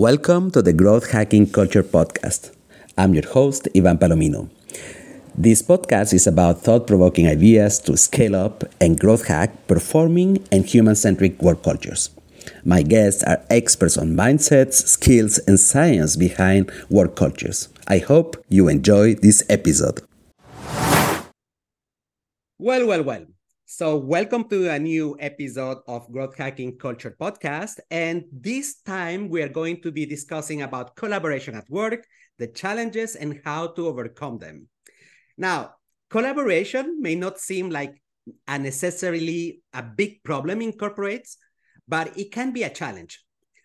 [0.00, 2.56] Welcome to the Growth Hacking Culture Podcast.
[2.96, 4.48] I'm your host, Ivan Palomino.
[5.36, 10.64] This podcast is about thought provoking ideas to scale up and growth hack performing and
[10.64, 12.08] human centric work cultures.
[12.64, 17.68] My guests are experts on mindsets, skills, and science behind work cultures.
[17.86, 20.00] I hope you enjoy this episode.
[22.58, 23.26] Well, well, well.
[23.72, 27.78] So, welcome to a new episode of Growth Hacking Culture podcast.
[27.92, 32.04] And this time we are going to be discussing about collaboration at work,
[32.36, 34.66] the challenges, and how to overcome them.
[35.38, 35.76] Now,
[36.10, 37.94] collaboration may not seem like
[38.48, 41.36] a necessarily a big problem in corporates,
[41.86, 43.22] but it can be a challenge.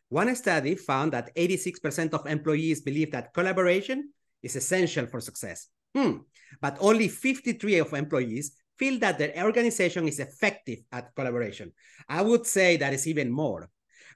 [0.09, 5.67] One study found that 86% of employees believe that collaboration is essential for success.
[5.95, 6.17] Hmm.
[6.61, 11.71] But only 53 of employees feel that their organization is effective at collaboration.
[12.07, 13.69] I would say that is even more.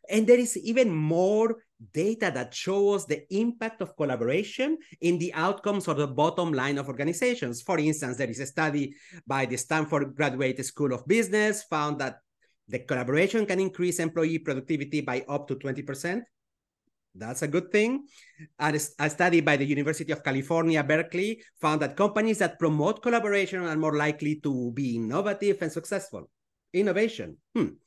[0.10, 1.58] And there is even more
[1.94, 6.88] data that shows the impact of collaboration in the outcomes or the bottom line of
[6.88, 7.62] organizations.
[7.62, 12.20] For instance, there is a study by the Stanford Graduate School of Business found that
[12.68, 16.22] the collaboration can increase employee productivity by up to 20%.
[17.16, 18.08] That's a good thing.
[18.60, 23.76] A study by the University of California, Berkeley found that companies that promote collaboration are
[23.76, 26.30] more likely to be innovative and successful.
[26.74, 27.38] Innovation.
[27.56, 27.80] Hmm.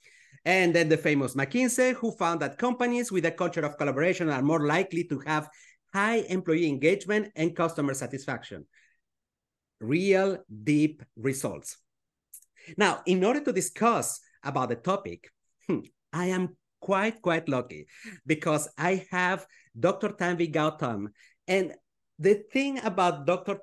[0.45, 4.43] And then the famous McKinsey, who found that companies with a culture of collaboration are
[4.43, 5.49] more likely to have
[5.93, 8.67] high employee engagement and customer satisfaction.
[9.81, 11.79] Real deep results.
[12.77, 15.31] Now, in order to discuss about the topic,
[15.69, 15.81] hmm,
[16.13, 17.87] I am quite, quite lucky
[18.27, 19.47] because I have
[19.79, 20.11] Dr.
[20.11, 21.07] Tanvi Gautam.
[21.47, 21.73] And
[22.19, 23.59] the thing about Dr.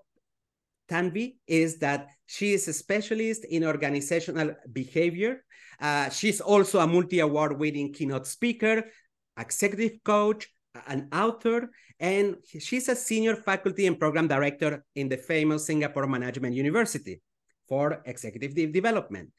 [0.89, 5.44] Tanvi is that she is a specialist in organizational behavior.
[5.80, 8.84] Uh, she's also a multi award winning keynote speaker,
[9.38, 10.47] executive coach,
[10.88, 11.69] an author,
[12.00, 17.22] and she's a senior faculty and program director in the famous Singapore Management University
[17.68, 19.30] for executive development.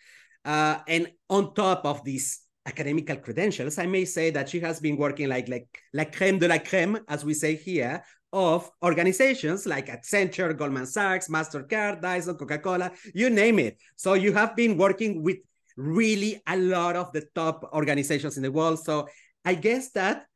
[0.45, 4.97] Uh, and on top of this academical credentials, I may say that she has been
[4.97, 9.87] working like like la creme de la creme, as we say here, of organizations like
[9.89, 13.77] Accenture, Goldman Sachs, Mastercard, Dyson, Coca-Cola, you name it.
[13.97, 15.39] So you have been working with
[15.77, 18.79] really a lot of the top organizations in the world.
[18.79, 19.09] So
[19.45, 20.27] I guess that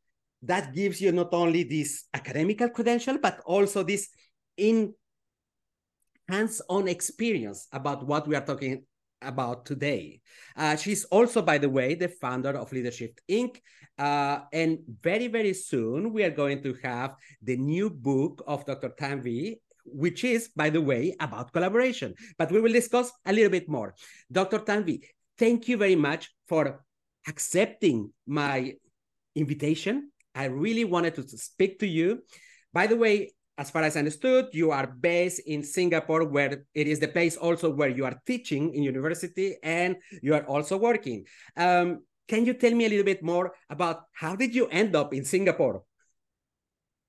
[0.42, 4.08] that gives you not only this academical credential, but also this
[4.56, 4.94] in
[6.28, 8.84] hands-on experience about what we are talking
[9.24, 10.20] about today.
[10.56, 13.60] Uh, she's also, by the way, the founder of Leadership Inc.
[13.98, 18.90] Uh, and very, very soon, we are going to have the new book of Dr.
[18.90, 22.14] Tanvi, which is, by the way, about collaboration.
[22.38, 23.94] But we will discuss a little bit more.
[24.32, 24.58] Dr.
[24.58, 25.02] Tanvi,
[25.38, 26.84] thank you very much for
[27.28, 28.74] accepting my
[29.34, 30.10] invitation.
[30.34, 32.22] I really wanted to speak to you.
[32.72, 36.86] By the way, as far as I understood, you are based in Singapore, where it
[36.88, 41.24] is the place also where you are teaching in university and you are also working.
[41.56, 45.14] Um, can you tell me a little bit more about how did you end up
[45.14, 45.82] in Singapore?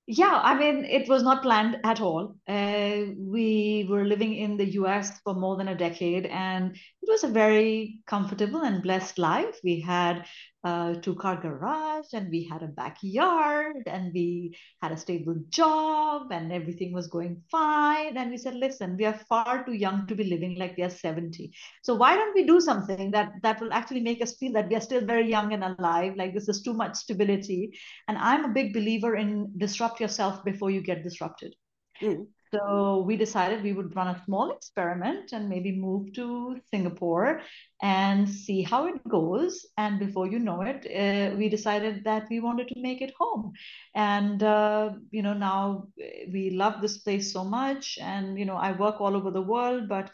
[0.07, 2.35] Yeah, I mean, it was not planned at all.
[2.47, 7.23] Uh, we were living in the US for more than a decade, and it was
[7.23, 9.57] a very comfortable and blessed life.
[9.63, 10.27] We had
[10.65, 16.31] a two car garage and we had a backyard and we had a stable job
[16.31, 18.17] and everything was going fine.
[18.17, 20.89] And we said listen we are far too young to be living like we are
[20.89, 21.53] 70
[21.83, 24.75] so why don't we do something that that will actually make us feel that we
[24.75, 26.15] are still very young and alive?
[26.15, 27.71] Like this is too much stability.
[28.07, 31.55] And i'm a big believer in disrupt yourself before you get disrupted.
[32.01, 32.25] Mm.
[32.55, 37.41] So we decided we would run a small experiment and maybe move to Singapore
[37.81, 39.65] and see how it goes.
[39.77, 43.51] And before you know it, uh, we decided that we wanted to make it home.
[43.93, 45.87] And, uh, you know, now
[46.31, 47.97] we love this place so much.
[48.01, 50.11] And, you know, I work all over the world, but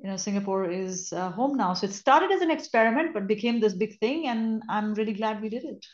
[0.00, 3.58] you know singapore is uh, home now so it started as an experiment but became
[3.58, 5.84] this big thing and i'm really glad we did it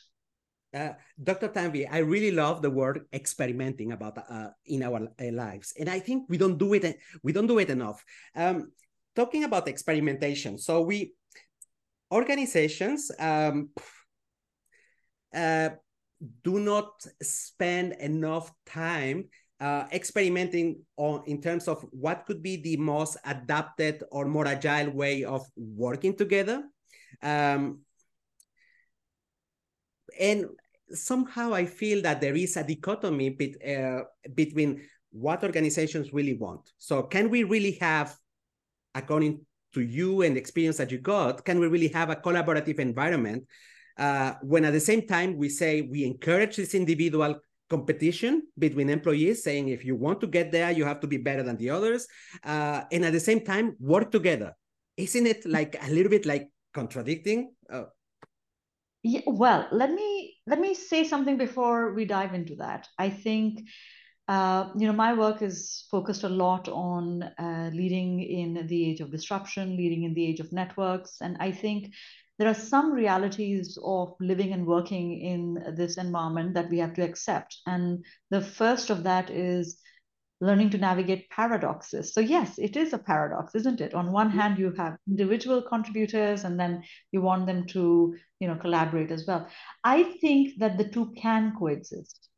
[0.74, 0.92] uh,
[1.22, 1.48] Dr.
[1.48, 6.00] Tanvi, I really love the word experimenting about uh, in our uh, lives, and I
[6.00, 6.98] think we don't do it.
[7.22, 8.04] We don't do it enough.
[8.34, 8.72] Um,
[9.14, 11.14] talking about experimentation, so we
[12.10, 13.70] organizations um,
[15.34, 15.70] uh,
[16.42, 19.28] do not spend enough time
[19.60, 24.90] uh, experimenting on in terms of what could be the most adapted or more agile
[24.90, 26.64] way of working together.
[27.22, 27.80] Um,
[30.18, 30.46] and
[30.92, 33.36] somehow I feel that there is a dichotomy
[33.66, 34.00] uh,
[34.34, 36.72] between what organizations really want.
[36.78, 38.16] So, can we really have,
[38.94, 39.44] according
[39.74, 43.44] to you and the experience that you got, can we really have a collaborative environment
[43.98, 47.38] uh, when at the same time we say we encourage this individual
[47.70, 51.42] competition between employees, saying if you want to get there, you have to be better
[51.42, 52.06] than the others,
[52.44, 54.54] uh, and at the same time work together.
[54.96, 57.52] Isn't it like a little bit like contradicting?
[57.70, 57.84] Uh,
[59.02, 60.13] yeah, well, let me
[60.46, 62.88] let me say something before we dive into that.
[62.98, 63.68] I think
[64.28, 69.00] uh, you know my work is focused a lot on uh, leading in the age
[69.00, 71.92] of disruption, leading in the age of networks, and I think
[72.38, 77.02] there are some realities of living and working in this environment that we have to
[77.02, 77.58] accept.
[77.66, 79.78] And the first of that is
[80.40, 82.12] learning to navigate paradoxes.
[82.12, 83.94] So, yes, it is a paradox, isn't it?
[83.94, 84.38] On one mm-hmm.
[84.38, 86.82] hand, you have individual contributors, and then
[87.12, 89.48] you want them to, you know, collaborate as well.
[89.84, 92.28] I think that the two can coexist,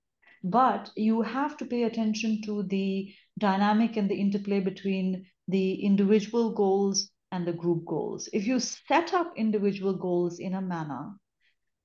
[0.44, 6.52] but you have to pay attention to the dynamic and the interplay between the individual
[6.52, 8.28] goals and the group goals.
[8.32, 11.10] If you set up individual goals in a manner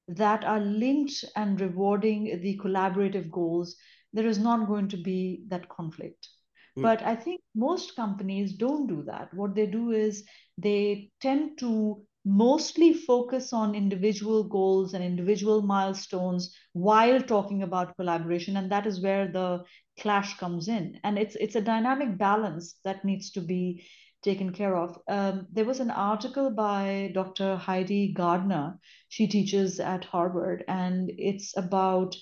[0.07, 3.75] that are linked and rewarding the collaborative goals,
[4.13, 6.27] there is not going to be that conflict.
[6.77, 6.83] Mm.
[6.83, 9.33] But I think most companies don't do that.
[9.33, 10.23] What they do is
[10.57, 18.57] they tend to mostly focus on individual goals and individual milestones while talking about collaboration
[18.57, 19.63] and that is where the
[19.99, 23.83] clash comes in and it's it's a dynamic balance that needs to be
[24.23, 24.97] taken care of.
[25.07, 27.55] Um, there was an article by Dr.
[27.55, 28.79] Heidi Gardner.
[29.09, 32.15] She teaches at Harvard, and it's about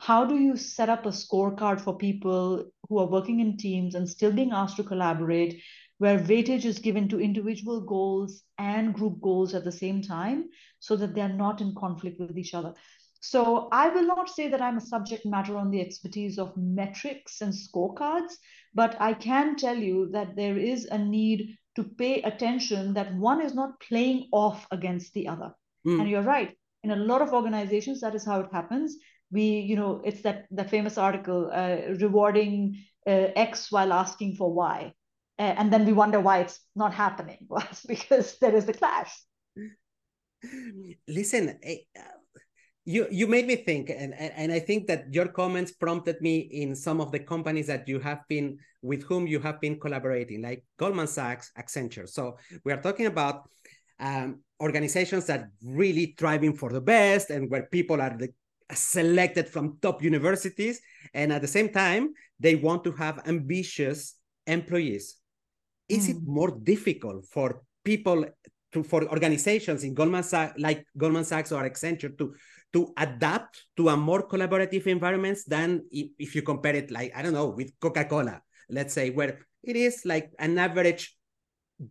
[0.00, 4.08] how do you set up a scorecard for people who are working in teams and
[4.08, 5.62] still being asked to collaborate,
[5.98, 10.48] where weightage is given to individual goals and group goals at the same time
[10.78, 12.72] so that they're not in conflict with each other.
[13.20, 17.42] So I will not say that I'm a subject matter on the expertise of metrics
[17.42, 18.32] and scorecards,
[18.72, 23.42] but I can tell you that there is a need to pay attention that one
[23.42, 25.52] is not playing off against the other.
[25.86, 26.00] Mm.
[26.00, 26.56] And you're right.
[26.84, 28.96] In a lot of organizations, that is how it happens.
[29.32, 34.52] We, you know, it's that that famous article uh, rewarding uh, X while asking for
[34.52, 34.92] Y,
[35.38, 37.46] and then we wonder why it's not happening.
[37.48, 39.12] Well, because there is a clash.
[41.06, 41.76] Listen, eh,
[42.84, 46.74] you you made me think and, and i think that your comments prompted me in
[46.74, 50.64] some of the companies that you have been with whom you have been collaborating like
[50.78, 53.48] goldman sachs accenture so we are talking about
[54.00, 58.28] um, organizations that really thriving for the best and where people are the,
[58.74, 60.80] selected from top universities
[61.14, 64.14] and at the same time they want to have ambitious
[64.46, 65.16] employees
[65.88, 66.10] is mm.
[66.10, 68.24] it more difficult for people
[68.72, 72.34] to for organizations in Goldman Sachs like Goldman Sachs or Accenture to
[72.72, 77.32] to adapt to a more collaborative environments than if you compare it like i don't
[77.32, 81.16] know with coca-cola let's say where it is like an average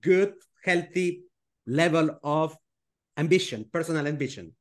[0.02, 0.34] good
[0.64, 1.24] healthy
[1.68, 2.56] level of
[3.18, 4.54] ambition personal ambition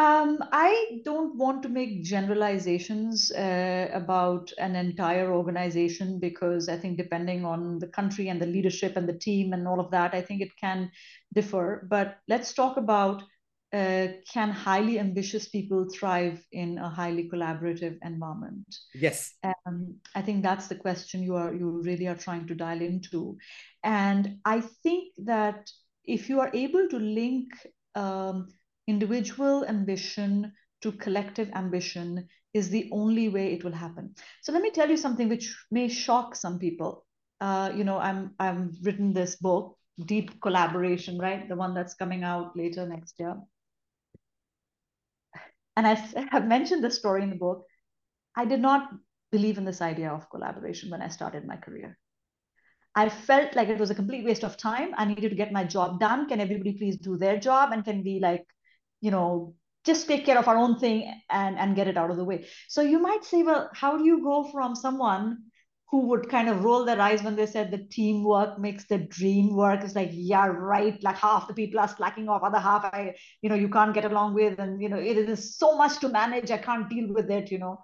[0.00, 6.96] um, I don't want to make generalizations uh, about an entire organization because I think
[6.96, 10.22] depending on the country and the leadership and the team and all of that, I
[10.22, 10.90] think it can
[11.34, 11.86] differ.
[11.90, 13.22] But let's talk about
[13.74, 18.74] uh, can highly ambitious people thrive in a highly collaborative environment?
[18.94, 19.34] Yes.
[19.44, 23.36] Um, I think that's the question you are you really are trying to dial into,
[23.84, 25.70] and I think that
[26.04, 27.52] if you are able to link
[27.94, 28.48] um,
[28.90, 34.14] individual ambition to collective ambition is the only way it will happen.
[34.42, 37.06] So let me tell you something which may shock some people.
[37.40, 41.48] Uh, you know, I'm I've written this book, Deep Collaboration, right?
[41.48, 43.36] The one that's coming out later next year
[45.76, 45.94] and I
[46.30, 47.64] have mentioned this story in the book,
[48.36, 48.90] I did not
[49.32, 51.96] believe in this idea of collaboration when I started my career.
[52.94, 54.90] I felt like it was a complete waste of time.
[54.96, 56.28] I needed to get my job done.
[56.28, 57.72] Can everybody please do their job?
[57.72, 58.44] And can we like,
[59.00, 59.54] you know,
[59.84, 62.46] just take care of our own thing and, and get it out of the way.
[62.68, 65.38] So you might say, well, how do you go from someone
[65.90, 69.56] who would kind of roll their eyes when they said the teamwork makes the dream
[69.56, 69.82] work.
[69.82, 71.02] It's like, yeah, right.
[71.02, 74.04] Like half the people are slacking off, other half I, you know, you can't get
[74.04, 76.50] along with, and you know, it is so much to manage.
[76.52, 77.82] I can't deal with it, you know.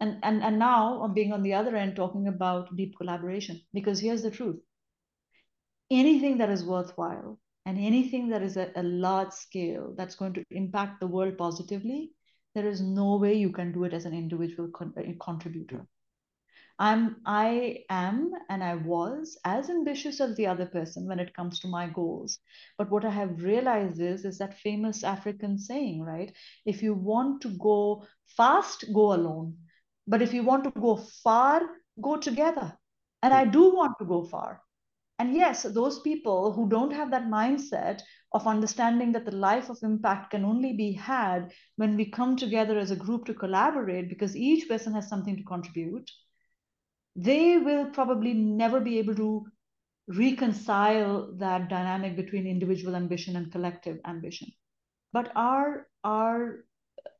[0.00, 3.98] And and and now I'm being on the other end talking about deep collaboration because
[4.00, 4.60] here's the truth.
[5.90, 10.44] Anything that is worthwhile and anything that is at a large scale that's going to
[10.50, 12.12] impact the world positively,
[12.54, 15.86] there is no way you can do it as an individual con- uh, contributor
[16.78, 21.60] I'm I am and I was as ambitious as the other person when it comes
[21.60, 22.38] to my goals.
[22.78, 26.34] But what I have realized is is that famous African saying, right?
[26.66, 28.06] If you want to go
[28.36, 29.56] fast, go alone.
[30.06, 31.62] But if you want to go far,
[32.00, 32.78] go together.
[33.22, 34.62] And I do want to go far.
[35.18, 39.78] And yes, those people who don't have that mindset of understanding that the life of
[39.82, 44.36] impact can only be had when we come together as a group to collaborate because
[44.36, 46.10] each person has something to contribute,
[47.14, 49.46] they will probably never be able to
[50.08, 54.48] reconcile that dynamic between individual ambition and collective ambition.
[55.12, 56.64] But our, our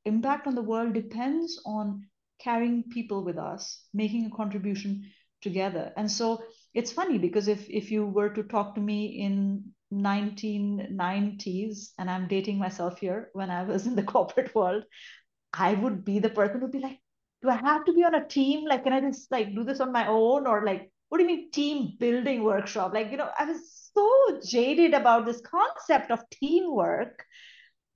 [0.04, 2.06] impact on the world depends on
[2.38, 5.10] carrying people with us, making a contribution
[5.40, 5.92] together.
[5.96, 6.42] And so
[6.76, 12.28] it's funny because if if you were to talk to me in 1990s and i'm
[12.28, 14.84] dating myself here when i was in the corporate world
[15.52, 16.98] i would be the person who'd be like
[17.42, 18.64] do i have to be on a team?
[18.66, 20.46] Like can i just like do this on my own?
[20.46, 22.92] Or like what do you mean team building workshop?
[22.94, 27.24] Like you know i was so jaded about this concept of teamwork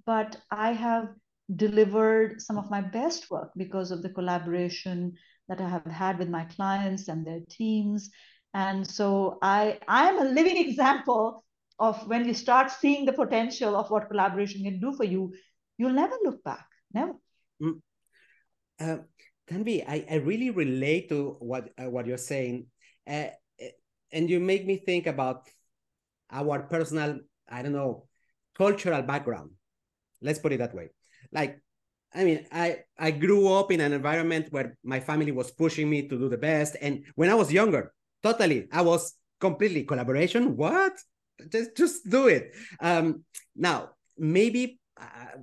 [0.06, 1.08] but i have
[1.56, 5.12] delivered some of my best work because of the collaboration
[5.48, 8.10] that i have had with my clients and their teams
[8.54, 11.44] and so I I'm a living example
[11.78, 15.32] of when you start seeing the potential of what collaboration can do for you,
[15.78, 16.66] you'll never look back.
[16.92, 17.14] Never.
[17.62, 17.80] Mm.
[18.78, 18.98] Uh,
[19.48, 22.66] Tanvi, I, I really relate to what uh, what you're saying,
[23.06, 23.28] uh,
[24.12, 25.48] and you make me think about
[26.30, 28.06] our personal, I don't know,
[28.56, 29.50] cultural background.
[30.22, 30.90] Let's put it that way.
[31.32, 31.60] Like,
[32.14, 36.08] I mean, I I grew up in an environment where my family was pushing me
[36.08, 38.68] to do the best, and when I was younger, totally.
[38.72, 40.56] I was completely collaboration.
[40.56, 40.98] What?
[41.48, 42.54] Just just do it.
[42.80, 43.24] Um,
[43.56, 45.40] now maybe uh,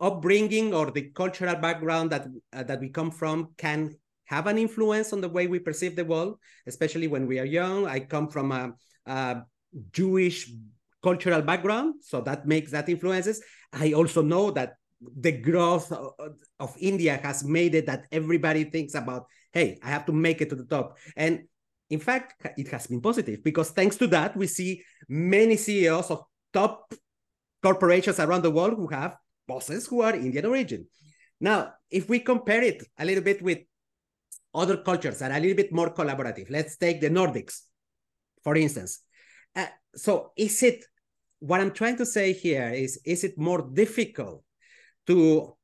[0.00, 3.96] upbringing or the cultural background that uh, that we come from can
[4.26, 7.86] have an influence on the way we perceive the world, especially when we are young.
[7.86, 8.72] I come from a,
[9.06, 9.42] a
[9.92, 10.50] Jewish
[11.02, 13.42] cultural background, so that makes that influences.
[13.72, 16.12] I also know that the growth of,
[16.58, 20.48] of India has made it that everybody thinks about, hey, I have to make it
[20.50, 20.96] to the top.
[21.16, 21.44] And
[21.90, 26.24] in fact, it has been positive because thanks to that, we see many CEOs of
[26.52, 26.92] top
[27.62, 30.86] corporations around the world who have bosses who are Indian origin.
[31.40, 33.58] Now, if we compare it a little bit with
[34.54, 37.60] other cultures that are a little bit more collaborative, let's take the Nordics,
[38.42, 39.00] for instance.
[39.54, 40.84] Uh, so, is it
[41.40, 44.42] what I'm trying to say here is is it more difficult
[45.06, 45.54] to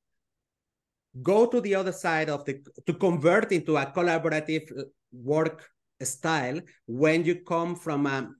[1.22, 4.70] go to the other side of the to convert into a collaborative
[5.12, 5.70] work
[6.02, 8.30] style when you come from a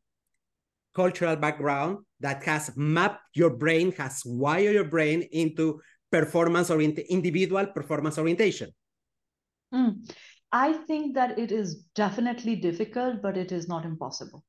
[0.94, 7.66] cultural background that has mapped your brain, has wired your brain into performance or individual
[7.66, 8.70] performance orientation?
[9.72, 10.10] Mm.
[10.52, 14.44] I think that it is definitely difficult, but it is not impossible.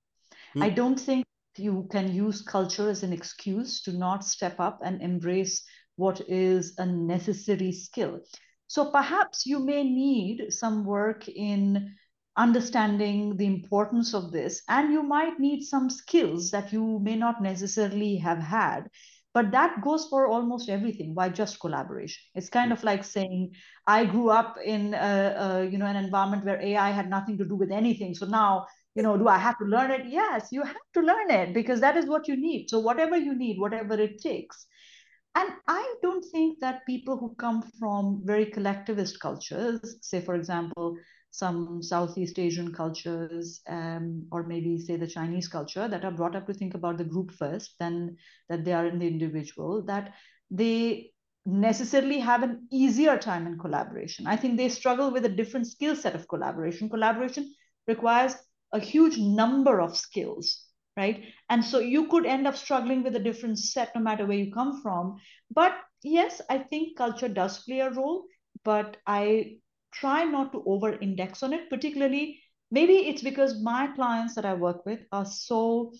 [0.55, 0.63] Mm.
[0.63, 1.25] I don't think
[1.57, 5.63] you can use culture as an excuse to not step up and embrace
[5.95, 8.19] what is a necessary skill.
[8.67, 11.93] So perhaps you may need some work in
[12.37, 17.41] understanding the importance of this and you might need some skills that you may not
[17.41, 18.87] necessarily have had
[19.33, 22.21] but that goes for almost everything why just collaboration.
[22.35, 23.51] It's kind of like saying
[23.87, 27.55] i grew up in a, you know an environment where ai had nothing to do
[27.55, 30.05] with anything so now you know do i have to learn it?
[30.07, 32.69] Yes you have to learn it because that is what you need.
[32.69, 34.65] So whatever you need whatever it takes.
[35.35, 40.95] And i don't think that people who come from very collectivist cultures say for example
[41.31, 46.45] some Southeast Asian cultures, um, or maybe say the Chinese culture, that are brought up
[46.47, 48.17] to think about the group first, then
[48.49, 50.13] that they are in the individual, that
[50.51, 51.11] they
[51.45, 54.27] necessarily have an easier time in collaboration.
[54.27, 56.89] I think they struggle with a different skill set of collaboration.
[56.89, 57.53] Collaboration
[57.87, 58.35] requires
[58.73, 60.65] a huge number of skills,
[60.97, 61.23] right?
[61.49, 64.51] And so you could end up struggling with a different set no matter where you
[64.51, 65.17] come from.
[65.53, 65.73] But
[66.03, 68.25] yes, I think culture does play a role,
[68.63, 69.57] but I
[69.91, 72.39] try not to over index on it, particularly
[72.71, 75.93] maybe it's because my clients that I work with are so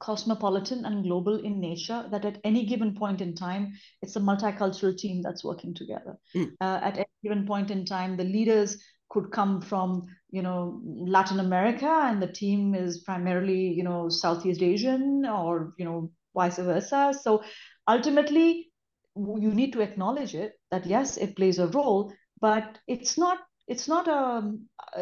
[0.00, 4.96] cosmopolitan and global in nature that at any given point in time, it's a multicultural
[4.96, 6.16] team that's working together.
[6.34, 6.52] Mm.
[6.60, 11.40] Uh, at any given point in time, the leaders could come from you know Latin
[11.40, 17.14] America and the team is primarily you know Southeast Asian or you know vice versa.
[17.20, 17.42] So
[17.88, 18.70] ultimately,
[19.16, 23.86] you need to acknowledge it that yes, it plays a role, but it's not it's
[23.86, 24.52] not a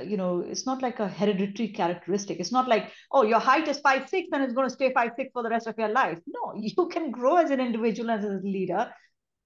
[0.04, 2.40] you know it's not like a hereditary characteristic.
[2.40, 5.12] It's not like oh your height is five six and it's going to stay five
[5.16, 6.18] six for the rest of your life.
[6.26, 8.90] No you can grow as an individual as a leader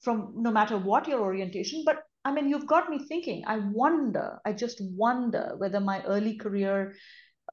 [0.00, 1.82] from no matter what your orientation.
[1.84, 3.44] But i mean you've got me thinking.
[3.46, 6.94] I wonder i just wonder whether my early career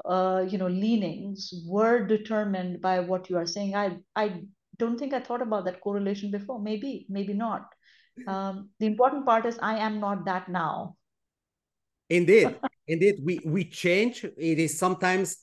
[0.06, 3.76] uh, you know leanings were determined by what you are saying.
[3.76, 4.42] I i
[4.78, 6.62] don't think i thought about that correlation before.
[6.62, 7.68] Maybe maybe not
[8.26, 10.96] um, the important part is I am not that now.
[12.10, 12.56] Indeed,
[12.88, 14.24] indeed, we we change.
[14.24, 15.38] It is sometimes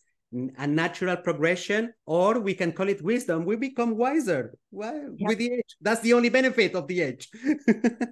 [0.56, 3.44] a natural progression, or we can call it wisdom.
[3.44, 5.28] We become wiser well, yep.
[5.28, 5.76] with the age.
[5.80, 7.28] That's the only benefit of the age.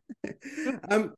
[0.91, 1.15] um,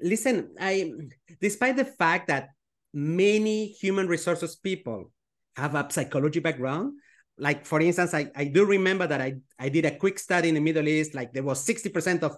[0.00, 0.92] listen, I,
[1.40, 2.48] despite the fact that
[2.94, 5.10] many human resources people
[5.56, 6.94] have a psychology background,
[7.36, 10.54] like for instance, I, I do remember that I, I did a quick study in
[10.54, 12.36] the Middle East, like there was 60% of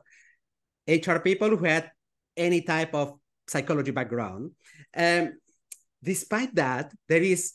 [0.87, 1.91] HR people who had
[2.37, 4.53] any type of psychology background.
[4.97, 5.39] Um,
[6.03, 7.53] despite that, there is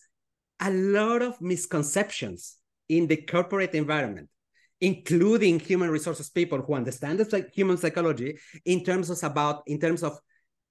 [0.60, 2.58] a lot of misconceptions
[2.90, 4.30] in the corporate environment,
[4.80, 9.80] including human resources people who understand the like human psychology in terms of about in
[9.80, 10.20] terms of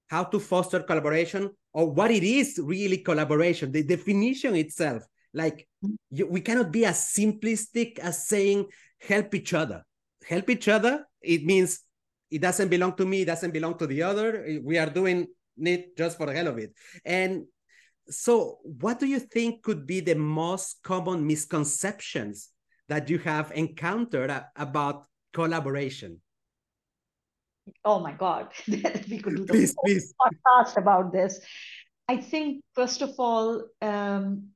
[0.07, 5.03] how to foster collaboration or what it is really collaboration, the definition itself.
[5.33, 5.67] Like
[6.09, 8.67] you, we cannot be as simplistic as saying
[8.99, 9.83] help each other.
[10.27, 11.05] Help each other.
[11.21, 11.79] It means
[12.31, 13.21] it doesn't belong to me.
[13.21, 14.59] It doesn't belong to the other.
[14.63, 16.73] We are doing it just for the hell of it.
[17.05, 17.45] And
[18.09, 22.49] so what do you think could be the most common misconceptions
[22.87, 26.19] that you have encountered about collaboration
[27.85, 30.13] oh my god we could do the please, please.
[30.19, 31.39] podcast about this
[32.09, 34.47] i think first of all um,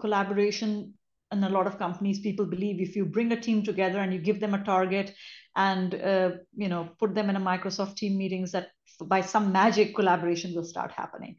[0.00, 0.94] collaboration
[1.38, 4.20] in a lot of companies people believe if you bring a team together and you
[4.20, 5.14] give them a target
[5.56, 8.68] and uh, you know put them in a microsoft team meetings that
[9.14, 11.36] by some magic collaboration will start happening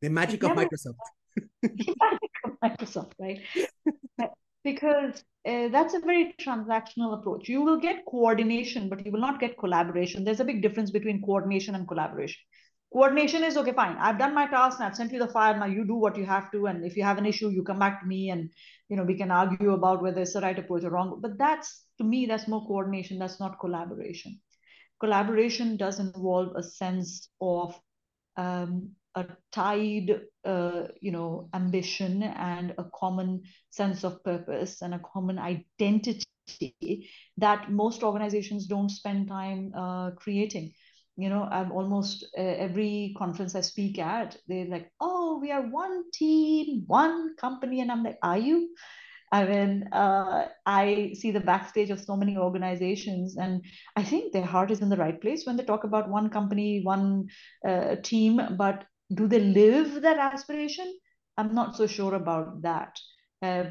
[0.00, 0.96] the magic of Microsoft.
[1.62, 3.40] the magic of Microsoft, right?
[4.64, 7.48] because uh, that's a very transactional approach.
[7.48, 10.24] You will get coordination, but you will not get collaboration.
[10.24, 12.40] There's a big difference between coordination and collaboration.
[12.92, 13.96] Coordination is okay, fine.
[13.98, 15.56] I've done my task and I've sent you the file.
[15.56, 16.66] Now you do what you have to.
[16.66, 18.50] And if you have an issue, you come back to me and
[18.88, 21.20] you know we can argue about whether it's the right approach or wrong.
[21.20, 23.18] But that's to me, that's more coordination.
[23.18, 24.40] That's not collaboration.
[24.98, 27.80] Collaboration does involve a sense of
[28.36, 35.00] um, a tied uh, you know ambition and a common sense of purpose and a
[35.12, 36.24] common identity
[37.36, 40.72] that most organizations don't spend time uh, creating
[41.16, 45.62] you know i'm almost uh, every conference i speak at they're like oh we are
[45.62, 48.70] one team one company and i'm like are you
[49.32, 54.44] I mean, uh, I see the backstage of so many organizations, and I think their
[54.44, 57.28] heart is in the right place when they talk about one company, one
[57.66, 58.40] uh, team.
[58.58, 60.92] But do they live that aspiration?
[61.36, 62.96] I'm not so sure about that.
[63.40, 63.64] Uh,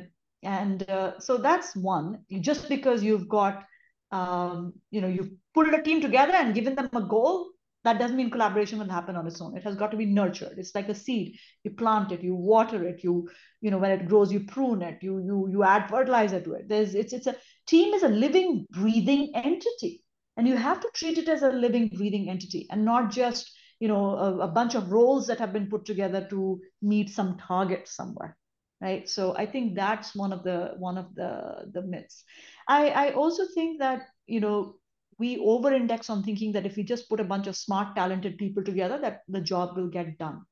[0.44, 2.24] and uh, so that's one.
[2.40, 3.66] Just because you've got,
[4.12, 7.50] um, you know, you've put a team together and given them a goal,
[7.84, 9.56] that doesn't mean collaboration will happen on its own.
[9.56, 10.58] It has got to be nurtured.
[10.58, 11.38] It's like a seed.
[11.64, 13.30] You plant it, you water it, you,
[13.62, 16.68] you know, when it grows, you prune it, you you you add fertilizer to it.
[16.68, 20.04] There's it's it's a team is a living, breathing entity.
[20.36, 23.88] And you have to treat it as a living, breathing entity and not just you
[23.88, 27.88] know a, a, bunch of roles that have been put together to meet some target
[27.88, 28.38] somewhere
[28.82, 29.10] right?
[29.10, 32.24] So i think that's one of the one of the the myths.
[32.68, 34.76] I i also think that you know
[35.18, 38.38] we over index on thinking that if we just put a bunch of smart talented
[38.38, 40.46] people together that the job will get done.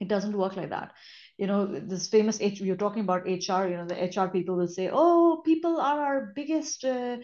[0.00, 0.92] It doesn't work like that.
[1.38, 4.68] You know this famous H, you're talking about hr you know the hr people will
[4.68, 7.16] say oh people are our biggest uh,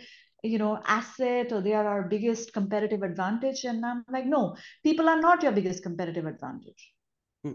[0.43, 3.65] you know asset or they are our biggest competitive advantage.
[3.65, 6.93] And i'm like no people are not your biggest competitive advantage.
[7.45, 7.53] Hmm.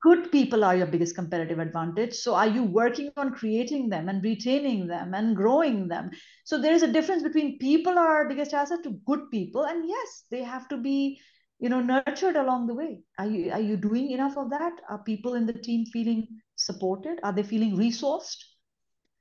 [0.00, 2.14] Good people are your biggest competitive advantage.
[2.14, 6.10] So are you working on creating them and retaining them and growing them?
[6.44, 9.64] So there is a difference between people are our biggest asset to good people.
[9.64, 11.20] And yes they have to be
[11.58, 13.00] you know nurtured along the way.
[13.18, 14.72] Are you are you doing enough of that?
[14.88, 17.20] Are people in the team feeling supported?
[17.22, 18.42] Are they feeling resourced?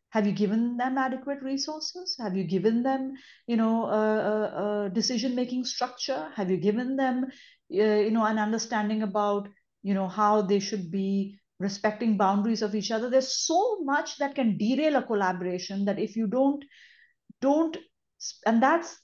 [0.09, 2.17] Have you given them adequate resources?
[2.19, 3.13] Have you given them
[3.47, 6.29] you know a, a, decision making structure?
[6.35, 9.47] Have you given them uh, you know an understanding about
[9.83, 13.09] you know how they should be respecting boundaries of each other.
[13.09, 16.63] There's so much that can derail a collaboration that if you don't
[17.39, 17.77] don't
[18.45, 18.99] and that's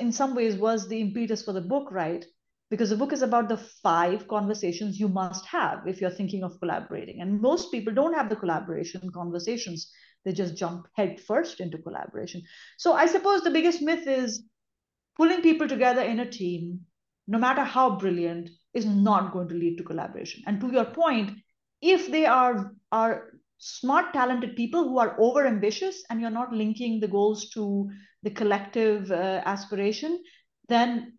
[0.00, 2.24] in some ways was the impetus for the book right?
[2.70, 6.58] Because the book is about the five conversations you must have if you're thinking of
[6.58, 7.20] collaborating.
[7.20, 9.92] And most people don't have the collaboration conversations.
[10.24, 12.42] They just jump head first into collaboration.
[12.78, 14.44] So I suppose the biggest myth is
[15.16, 16.80] pulling people together in a team,
[17.28, 20.42] no matter how brilliant, is not going to lead to collaboration.
[20.46, 21.30] And to your point,
[21.80, 27.00] if they are are smart, talented people who are over ambitious and you're not linking
[27.00, 27.88] the goals to
[28.22, 30.22] the collective uh, aspiration,
[30.68, 31.18] then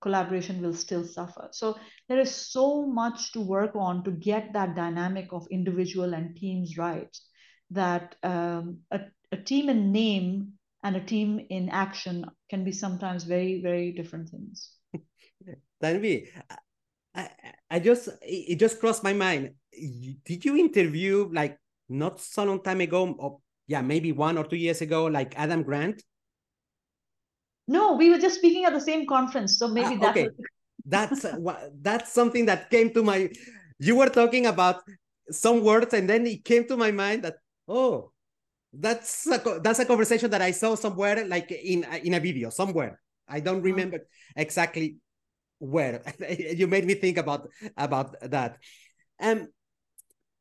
[0.00, 1.48] collaboration will still suffer.
[1.52, 1.76] So
[2.08, 6.76] there is so much to work on to get that dynamic of individual and teams
[6.76, 7.16] right
[7.70, 9.00] that um, a,
[9.32, 10.52] a team in name
[10.84, 14.70] and a team in action can be sometimes very, very different things.
[15.82, 16.28] Tanvi,
[17.76, 19.50] I, just it just crossed my mind.
[20.24, 21.58] did you interview like
[21.88, 25.62] not so long time ago, or yeah, maybe one or two years ago, like Adam
[25.62, 26.02] Grant?
[27.68, 30.28] No, we were just speaking at the same conference, so maybe ah, okay.
[30.86, 33.28] that's uh, that's something that came to my.
[33.78, 34.82] You were talking about
[35.30, 37.36] some words, and then it came to my mind that
[37.68, 38.12] oh,
[38.72, 43.00] that's a, that's a conversation that I saw somewhere, like in in a video somewhere.
[43.28, 43.74] I don't uh-huh.
[43.74, 43.98] remember
[44.36, 44.96] exactly
[45.58, 46.02] where.
[46.38, 48.58] you made me think about about that.
[49.20, 49.48] Um,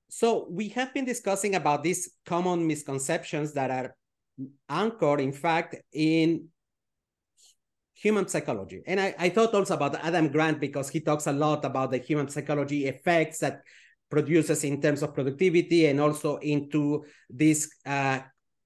[0.10, 3.96] so we have been discussing about these common misconceptions that are
[4.70, 6.50] anchored, in fact, in
[7.94, 8.84] human psychology.
[8.86, 11.98] And I, I thought also about Adam Grant because he talks a lot about the
[11.98, 13.62] human psychology effects that
[14.10, 18.20] produces in terms of productivity and also into this uh,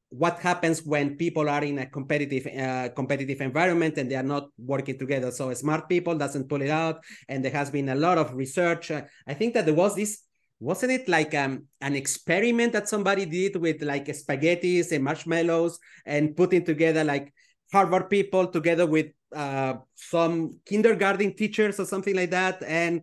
[0.10, 4.50] what happens when people are in a competitive uh, competitive environment and they are not
[4.58, 5.32] working together.
[5.32, 8.92] So smart people doesn't pull it out and there has been a lot of research.
[8.92, 10.24] Uh, i think that there was this
[10.60, 16.36] wasn't it like um, an experiment that somebody did with like spaghettis and marshmallows and
[16.36, 17.34] putting together like
[17.72, 22.62] harvard people together with uh, some kindergarten teachers or something like that?
[22.64, 23.02] And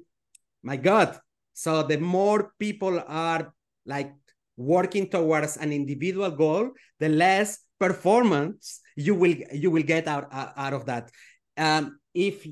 [0.62, 1.18] my god
[1.54, 3.54] so the more people are
[3.86, 4.12] like
[4.56, 10.72] working towards an individual goal, the less performance you will you will get out out
[10.72, 11.10] of that.
[11.56, 12.46] Um, if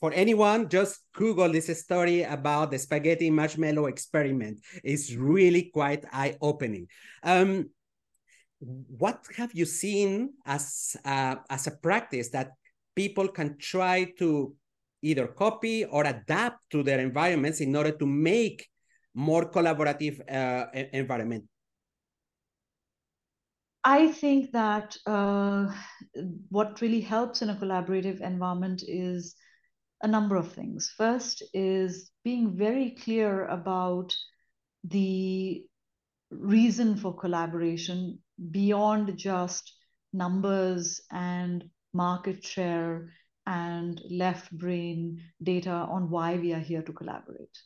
[0.00, 4.60] for anyone, just Google this story about the spaghetti marshmallow experiment.
[4.84, 6.86] It's really quite eye opening.
[7.22, 7.70] Um,
[8.60, 12.52] what have you seen as uh, as a practice that
[12.94, 14.54] people can try to
[15.02, 18.68] either copy or adapt to their environments in order to make
[19.14, 21.44] more collaborative uh, environment?
[23.84, 25.72] I think that uh,
[26.50, 29.34] what really helps in a collaborative environment is
[30.02, 30.92] a number of things.
[30.96, 34.14] First is being very clear about
[34.84, 35.64] the
[36.30, 38.18] reason for collaboration
[38.50, 39.74] beyond just
[40.12, 43.12] numbers and market share
[43.46, 47.58] and left brain data on why we are here to collaborate.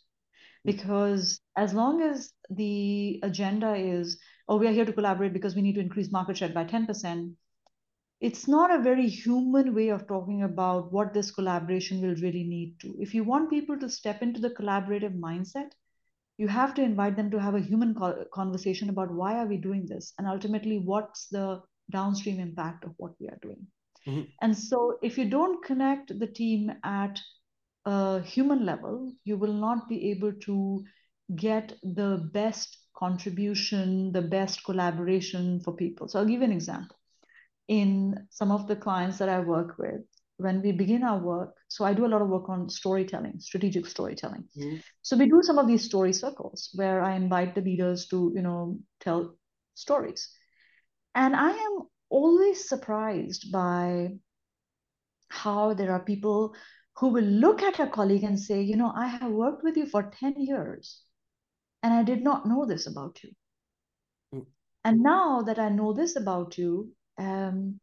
[0.64, 5.62] Because as long as the agenda is, oh, we are here to collaborate because we
[5.62, 7.33] need to increase market share by 10%,
[8.20, 12.79] it's not a very human way of talking about what this collaboration will really need
[12.81, 12.94] to.
[13.01, 15.70] If you want people to step into the collaborative mindset,
[16.38, 17.96] you have to invite them to have a human
[18.33, 23.12] conversation about why are we doing this and ultimately what's the downstream impact of what
[23.20, 23.66] we are doing
[24.07, 24.22] Mm-hmm.
[24.40, 27.20] And so, if you don't connect the team at
[27.85, 30.85] a human level, you will not be able to
[31.35, 36.09] get the best contribution, the best collaboration for people.
[36.09, 36.97] So, I'll give you an example.
[37.68, 40.03] In some of the clients that I work with,
[40.37, 43.87] when we begin our work, so I do a lot of work on storytelling, strategic
[43.87, 44.45] storytelling.
[44.57, 44.77] Mm-hmm.
[45.03, 48.42] So we do some of these story circles where I invite the leaders to, you
[48.42, 49.37] know, tell
[49.75, 50.29] stories.
[51.14, 54.09] And I am always surprised by
[55.29, 56.55] how there are people
[56.96, 59.87] who will look at a colleague and say, you know, I have worked with you
[59.87, 61.02] for 10 years
[61.83, 63.31] and I did not know this about you.
[64.35, 64.46] Mm.
[64.85, 67.81] And now that I know this about you, um,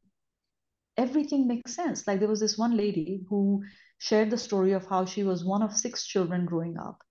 [0.97, 2.05] everything makes sense.
[2.05, 3.63] Like there was this one lady who
[3.97, 7.01] shared the story of how she was one of six children growing up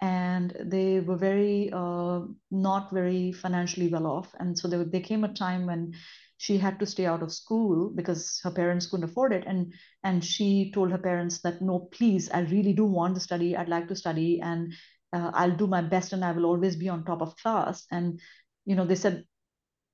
[0.00, 5.24] and they were very uh, not very financially well off and so there, there came
[5.24, 5.92] a time when
[6.38, 9.44] she had to stay out of school because her parents couldn't afford it.
[9.46, 9.74] And
[10.04, 13.56] and she told her parents that no please i really do want to study.
[13.56, 14.72] I'd like to study and
[15.12, 17.84] uh, i'll do my best and i will always be on top of class.
[17.90, 18.20] And
[18.64, 19.24] you know they said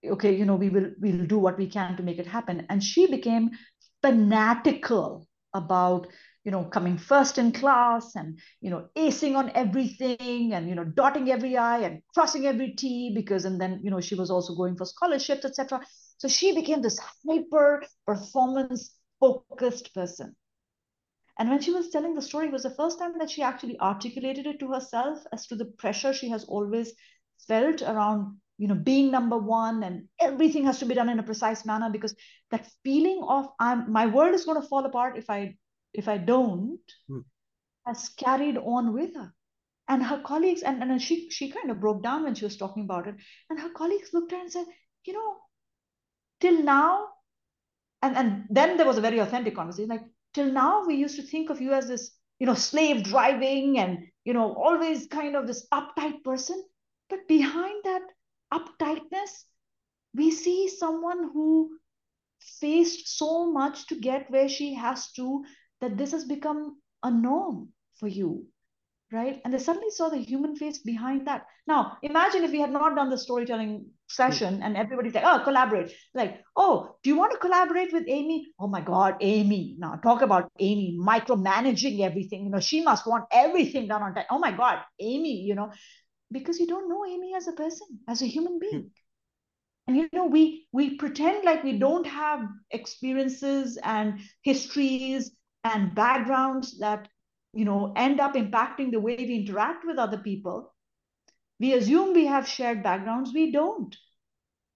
[0.04, 2.66] okay you know we will we'll do what we can to make it happen.
[2.68, 3.50] And she became
[4.02, 6.08] fanatical about
[6.44, 10.84] you know coming first in class and you know acing on everything and you know
[10.84, 14.54] dotting every i and crossing every t because and then you know she was also
[14.54, 15.80] going for scholarships etc
[16.18, 20.34] so she became this hyper performance focused person.
[21.38, 23.78] And when she was telling the story, it was the first time that she actually
[23.80, 26.92] articulated it to herself as to the pressure she has always
[27.48, 31.24] felt around, you know, being number one and everything has to be done in a
[31.24, 32.14] precise manner because
[32.50, 35.56] that feeling of I'm my world is going to fall apart if I
[35.92, 37.20] if I don't hmm.
[37.86, 39.32] has carried on with her.
[39.86, 42.84] And her colleagues, and, and she she kind of broke down when she was talking
[42.84, 43.16] about it.
[43.50, 44.66] And her colleagues looked at her and said,
[45.04, 45.36] you know,
[46.40, 47.08] till now,
[48.02, 51.22] and, and then there was a very authentic conversation, like till now we used to
[51.22, 55.46] think of you as this, you know, slave driving and, you know, always kind of
[55.46, 56.62] this uptight person.
[57.08, 58.02] But behind that
[58.52, 59.44] uptightness,
[60.14, 61.78] we see someone who
[62.60, 65.44] faced so much to get where she has to
[65.80, 68.46] that this has become a norm for you
[69.14, 69.40] right?
[69.44, 71.46] And they suddenly saw the human face behind that.
[71.66, 75.92] Now, imagine if we had not done the storytelling session and everybody's like, oh, collaborate.
[76.14, 78.48] Like, oh, do you want to collaborate with Amy?
[78.58, 79.76] Oh my God, Amy.
[79.78, 82.44] Now talk about Amy micromanaging everything.
[82.44, 84.26] You know, she must want everything done on time.
[84.30, 85.72] Oh my God, Amy, you know,
[86.30, 88.82] because you don't know Amy as a person, as a human being.
[88.82, 88.88] Hmm.
[89.86, 95.30] And you know, we we pretend like we don't have experiences and histories
[95.62, 97.08] and backgrounds that
[97.54, 100.72] you know end up impacting the way we interact with other people.
[101.60, 103.32] We assume we have shared backgrounds.
[103.32, 103.96] We don't.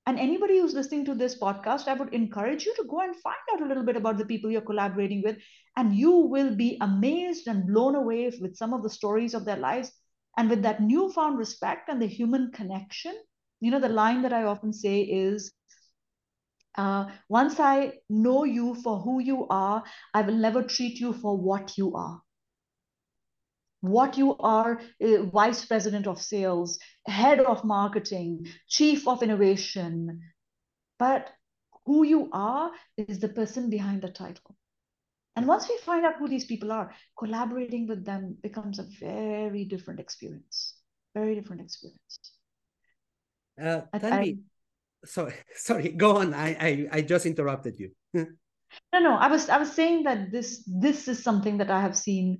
[0.06, 3.36] And anybody who's listening to this podcast i would encourage you to go and find
[3.52, 5.38] out a little bit about the people you're collaborating with
[5.76, 9.56] and you will be amazed and blown away with some of the stories of their
[9.56, 9.92] lives.
[10.36, 13.14] And with that newfound respect and the human connection
[13.60, 15.52] you know the line that i often say is
[16.76, 19.82] uh, once I know you for who you are,
[20.14, 22.22] I will never treat you for what you are
[23.80, 30.20] what you are uh, vice president of sales head of marketing chief of innovation.
[30.98, 31.30] But
[31.86, 34.56] who you are is the person behind the title.
[35.36, 39.64] And once we find out who these people are collaborating with them becomes a very
[39.64, 40.74] different experience.
[41.14, 42.18] Very different experience.
[43.60, 44.40] Uh, Tanvi,
[45.04, 46.34] sorry sorry go on.
[46.34, 47.90] I, I i just interrupted you.
[48.92, 51.96] No no i was i was saying that this this is something that i have
[51.96, 52.36] seen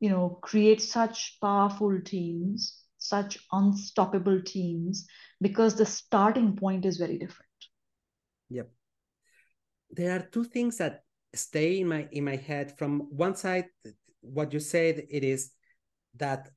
[0.00, 5.06] you know create such powerful teams such unstoppable teams
[5.40, 7.48] because the starting point is very different.
[8.50, 8.70] Yep.
[9.90, 11.02] There are two things that
[11.34, 12.76] stay in my in my head.
[12.76, 13.66] From one side
[14.20, 15.52] what you said it is
[16.16, 16.50] that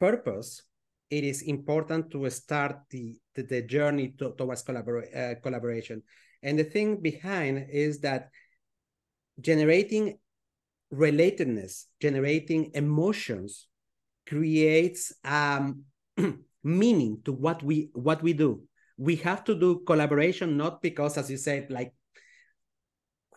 [0.00, 0.62] purpose
[1.10, 6.02] it is important to start the the, the journey to, towards collabor uh, collaboration.
[6.42, 8.30] And the thing behind is that
[9.40, 10.18] generating
[10.92, 13.66] relatedness, generating emotions,
[14.26, 15.84] creates um,
[16.64, 18.62] meaning to what we what we do.
[18.96, 21.94] We have to do collaboration not because, as you said, like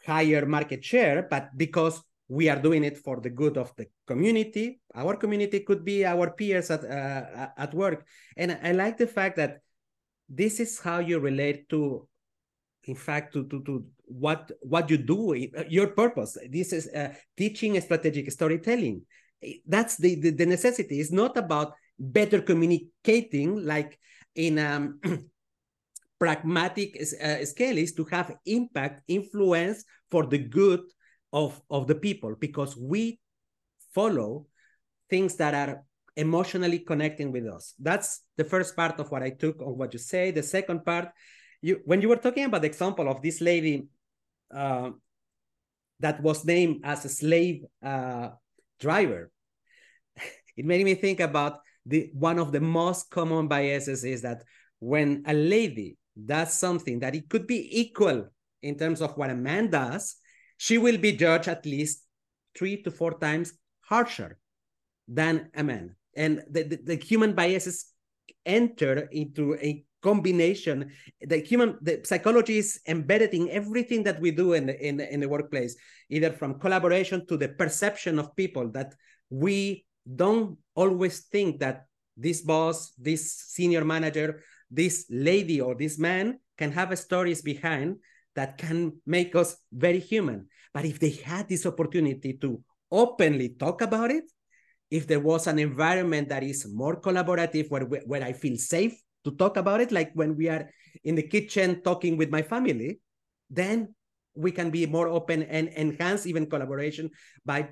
[0.06, 4.82] higher market share, but because we are doing it for the good of the community.
[4.96, 9.38] Our community could be our peers at uh, at work, and I like the fact
[9.38, 9.60] that
[10.30, 12.08] this is how you relate to
[12.86, 15.34] in fact to to, to what what you do
[15.69, 16.38] your purpose.
[16.50, 19.02] This is uh, teaching strategic storytelling.
[19.67, 21.00] That's the, the, the necessity.
[21.00, 24.00] It's not about better communicating like
[24.36, 25.00] in um
[26.19, 30.82] pragmatic uh, scale is to have impact influence for the good
[31.32, 33.19] of of the people because we
[33.93, 34.46] follow
[35.10, 35.84] things that are
[36.15, 37.74] emotionally connecting with us.
[37.80, 40.32] That's the first part of what i took on what you say.
[40.32, 41.10] The second part
[41.63, 43.88] you when you were talking about the example of this lady
[44.54, 44.91] uh,
[45.99, 48.30] that was named as a slave uh,
[48.80, 49.32] driver,
[50.58, 54.43] it made me think about the one of the most common biases is that
[54.80, 58.28] when a lady does something that it could be equal
[58.62, 60.17] in terms of what a man does,
[60.58, 62.04] she will be judged at least
[62.56, 64.38] three to four times harsher
[65.08, 65.95] than a man.
[66.15, 67.86] And the, the, the human biases
[68.45, 70.92] enter into a combination.
[71.22, 75.20] The human the psychology is embedded in everything that we do in the, in in
[75.20, 75.76] the workplace
[76.10, 78.94] either from collaboration to the perception of people that
[79.30, 81.88] we don't always think that
[82.18, 87.98] this boss this senior manager this lady or this man can have stories behind
[88.36, 90.48] that can make us very human.
[90.74, 92.62] But if they had this opportunity to
[92.92, 94.26] openly talk about it
[94.94, 99.31] if there was an environment that is more collaborative where, where i feel safe to
[99.31, 100.69] talk about it, like when we are
[101.03, 102.99] in the kitchen talking with my family,
[103.49, 103.95] then
[104.36, 107.09] we can be more open and enhance even collaboration
[107.45, 107.69] by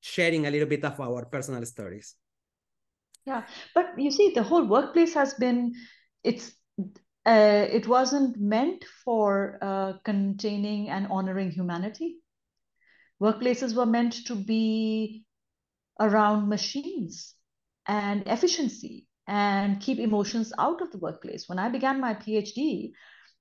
[0.00, 2.14] sharing a little bit of our personal stories.
[3.26, 5.72] Yeah, but you see, the whole workplace has been
[6.22, 6.52] it's
[7.26, 12.16] uh, it wasn't meant for uh, containing and honoring humanity.
[13.22, 15.24] Workplaces were meant to be
[15.98, 17.34] around machines
[17.86, 21.48] and efficiency and keep emotions out of the workplace.
[21.48, 22.92] When I began my PhD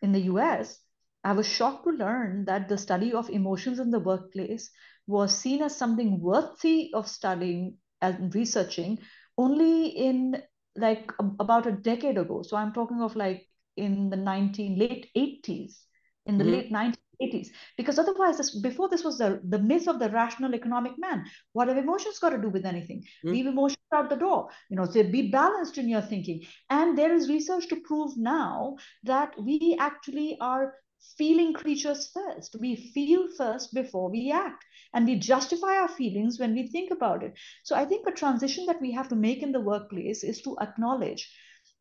[0.02, 0.80] in the US,
[1.24, 4.70] I was shocked to learn that the study of emotions in the workplace
[5.08, 9.00] was seen as something worthy of studying and researching
[9.38, 10.42] only in
[10.76, 12.42] like about a decade ago.
[12.44, 15.86] So I'm talking of like in the 19 late 80s,
[16.26, 16.54] in the mm-hmm.
[16.54, 20.94] late 1980s because otherwise this, before this was the, the myth of the rational economic
[20.98, 23.32] man what have emotions got to do with anything mm.
[23.32, 27.14] leave emotions out the door you know say be balanced in your thinking and there
[27.14, 30.74] is research to prove now that we actually are
[31.18, 32.56] feeling creatures first.
[32.60, 34.64] We feel first before we act.
[34.94, 37.34] And we justify our feelings when we think about it.
[37.64, 40.58] So I think a transition that we have to make in the workplace is to
[40.62, 41.30] acknowledge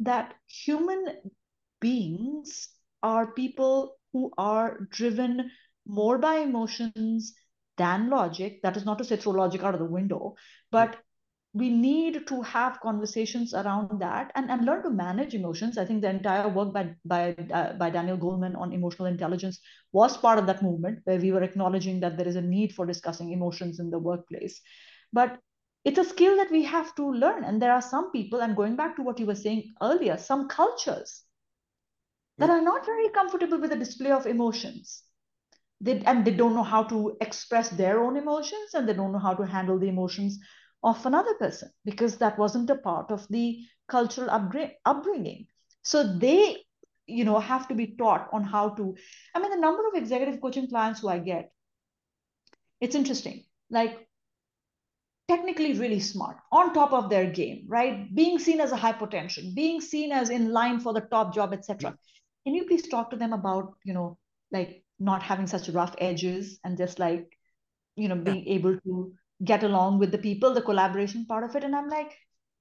[0.01, 1.05] that human
[1.81, 2.69] beings
[3.03, 5.51] are people who are driven
[5.87, 7.35] more by emotions
[7.77, 8.61] than logic.
[8.63, 10.37] That is not to say throw logic out of the window,
[10.71, 10.99] but
[11.55, 15.77] we need to have conversations around that and, and learn to manage emotions.
[15.77, 19.61] I think the entire work by by uh, by Daniel Goleman on emotional intelligence
[19.93, 22.87] was part of that movement, where we were acknowledging that there is a need for
[22.87, 24.61] discussing emotions in the workplace.
[25.13, 25.39] But
[25.85, 27.45] it's a skill that we have to learn.
[27.45, 30.49] And there are some people, and going back to what you were saying earlier, some
[30.49, 31.23] cultures
[32.39, 32.53] that hmm.
[32.53, 35.03] are not very comfortable with the display of emotions.
[35.81, 39.19] They, and they don't know how to express their own emotions and they don't know
[39.19, 40.39] how to handle the emotions
[40.83, 44.31] of another person because that wasn't a part of the cultural
[44.85, 45.47] upbringing.
[45.83, 46.59] So they,
[47.07, 48.95] you know, have to be taught on how to.
[49.35, 51.51] I mean, the number of executive coaching clients who I get,
[52.81, 53.45] it's interesting.
[53.71, 54.07] Like
[55.29, 58.15] technically really smart, on top of their game, right?
[58.15, 61.53] Being seen as a high potential, being seen as in line for the top job,
[61.53, 61.97] etc.
[62.45, 64.19] Can you please talk to them about, you know,
[64.51, 67.27] like not having such rough edges and just like,
[67.97, 68.55] you know, being yeah.
[68.55, 69.13] able to
[69.45, 71.65] get along with the people, the collaboration part of it.
[71.65, 72.13] And I'm like,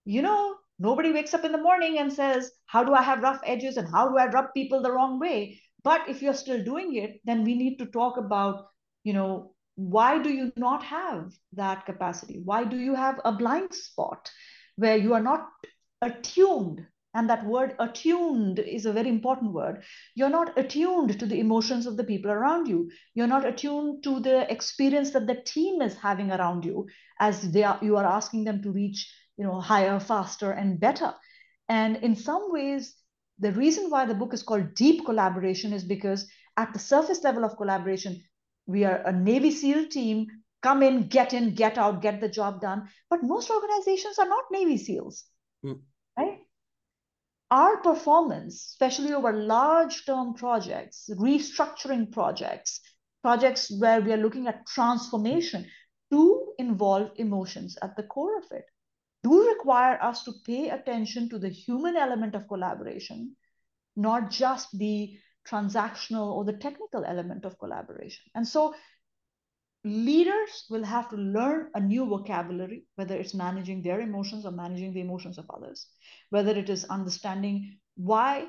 [0.05, 3.41] you know, nobody wakes up in the morning and says, how do I have rough
[3.45, 5.61] edges and how do I rub people the wrong way?
[5.83, 8.67] But if you're still doing it, then we need to talk about,
[9.03, 12.41] you know, why do you not have that capacity?
[12.43, 14.29] Why do you have a blind spot
[14.75, 15.47] where you are not
[16.01, 19.83] attuned and that word attuned is a very important word.
[20.15, 22.89] You're not attuned to the emotions of the people around you.
[23.13, 26.87] You're not attuned to the experience that the team is having around you
[27.19, 31.13] as they are you are asking them to reach you know higher faster and better.
[31.67, 32.95] And in some ways
[33.39, 37.43] the reason why the book is called deep collaboration is because at the surface level
[37.43, 38.23] of collaboration
[38.67, 40.27] we are a navy seal team.
[40.63, 42.87] Come in get in get out get the job done.
[43.09, 45.25] But most organizations are not navy seals.
[45.65, 45.81] Mm.
[46.17, 46.39] right
[47.51, 52.79] our performance, especially over large term projects, restructuring projects,
[53.21, 55.67] projects where we are looking at transformation,
[56.09, 58.65] do involve emotions at the core of it,
[59.23, 63.35] do require us to pay attention to the human element of collaboration,
[63.95, 68.23] not just the transactional or the technical element of collaboration.
[68.33, 68.73] And so
[69.83, 74.93] leaders will have to learn a new vocabulary, whether it's managing their emotions or managing
[74.93, 75.87] the emotions of others,
[76.29, 78.47] whether it is understanding why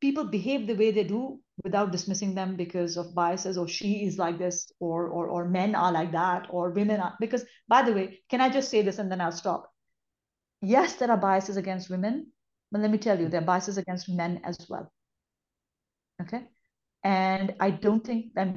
[0.00, 4.16] people behave the way they do without dismissing them because of biases or she is
[4.16, 7.92] like this or or, or men are like that or women are because by the
[7.92, 9.72] way can i just say this and then i'll stop?
[10.62, 12.28] Yes there are biases against women
[12.70, 14.92] but let me tell you there are biases against men as well.
[16.22, 16.44] Okay?
[17.02, 18.54] And i don't think that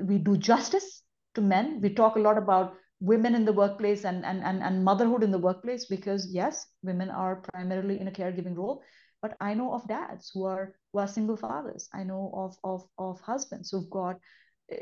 [0.00, 1.02] we do justice
[1.34, 1.80] to men.
[1.80, 5.30] We talk a lot about women in the workplace and, and, and, and motherhood in
[5.30, 8.82] the workplace because yes, women are primarily in a caregiving role.
[9.22, 11.88] But I know of dads who are who are single fathers.
[11.92, 14.16] I know of of of husbands who've got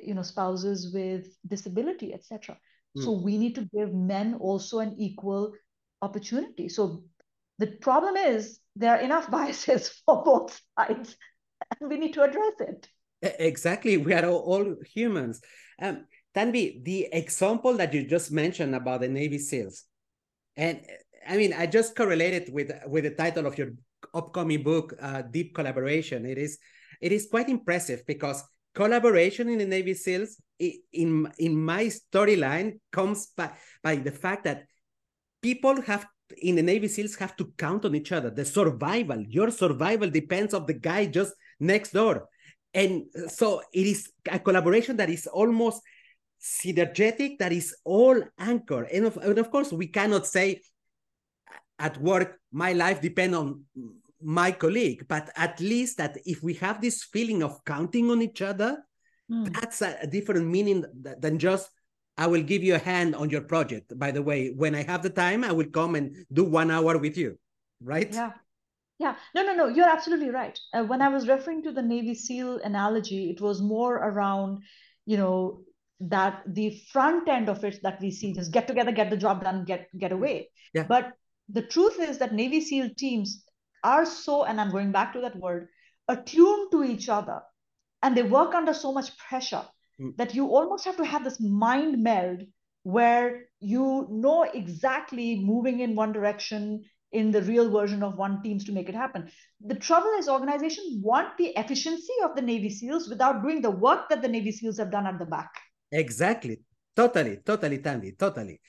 [0.02, 2.58] you know spouses with disability, etc.
[2.96, 3.04] Mm.
[3.04, 5.54] So we need to give men also an equal
[6.02, 6.68] opportunity.
[6.68, 7.04] So
[7.58, 11.16] the problem is there are enough biases for both sides,
[11.80, 12.88] and we need to address it.
[13.22, 15.40] Exactly, we are all, all humans.
[15.80, 16.04] Um,
[16.36, 19.84] Tanvi, the example that you just mentioned about the Navy SEALs,
[20.56, 20.80] and
[21.26, 23.70] I mean, I just correlated with with the title of your
[24.14, 26.26] upcoming book, uh, Deep Collaboration.
[26.26, 26.58] It is
[27.00, 28.44] it is quite impressive because
[28.74, 33.50] collaboration in the Navy SEALs, in in my storyline, comes by
[33.82, 34.66] by the fact that
[35.42, 36.06] people have
[36.42, 38.30] in the Navy SEALs have to count on each other.
[38.30, 42.28] The survival, your survival depends on the guy just next door.
[42.74, 45.80] And so it is a collaboration that is almost
[46.40, 48.88] synergetic that is all anchored.
[48.92, 50.62] And of, and of course, we cannot say
[51.78, 53.64] at work, my life depend on
[54.22, 58.40] my colleague, but at least that if we have this feeling of counting on each
[58.42, 58.78] other,
[59.30, 59.52] mm.
[59.54, 60.84] that's a, a, different meaning
[61.18, 61.70] than just
[62.16, 63.98] I will give you a hand on your project.
[63.98, 66.96] By the way, when I have the time, I will come and do one hour
[66.96, 67.38] with you,
[67.82, 68.12] right?
[68.12, 68.32] Yeah.
[68.98, 70.58] Yeah, no, no, no, you're absolutely right.
[70.72, 74.62] Uh, when I was referring to the Navy SEAL analogy, it was more around,
[75.04, 75.60] you know,
[76.00, 79.42] that the front end of it that we see just get together, get the job
[79.42, 80.50] done, get get away.
[80.74, 80.84] Yeah.
[80.84, 81.12] But
[81.48, 83.44] the truth is that Navy SEAL teams
[83.82, 85.68] are so, and I'm going back to that word,
[86.08, 87.40] attuned to each other,
[88.02, 89.64] and they work under so much pressure
[90.00, 90.16] mm.
[90.16, 92.42] that you almost have to have this mind meld
[92.82, 98.64] where you know exactly moving in one direction in the real version of one teams
[98.64, 99.30] to make it happen.
[99.64, 104.08] The trouble is organizations want the efficiency of the Navy SEALs without doing the work
[104.10, 105.50] that the Navy SEALs have done at the back.
[105.92, 106.60] Exactly.
[106.94, 108.60] Totally, totally, Tanvi, totally.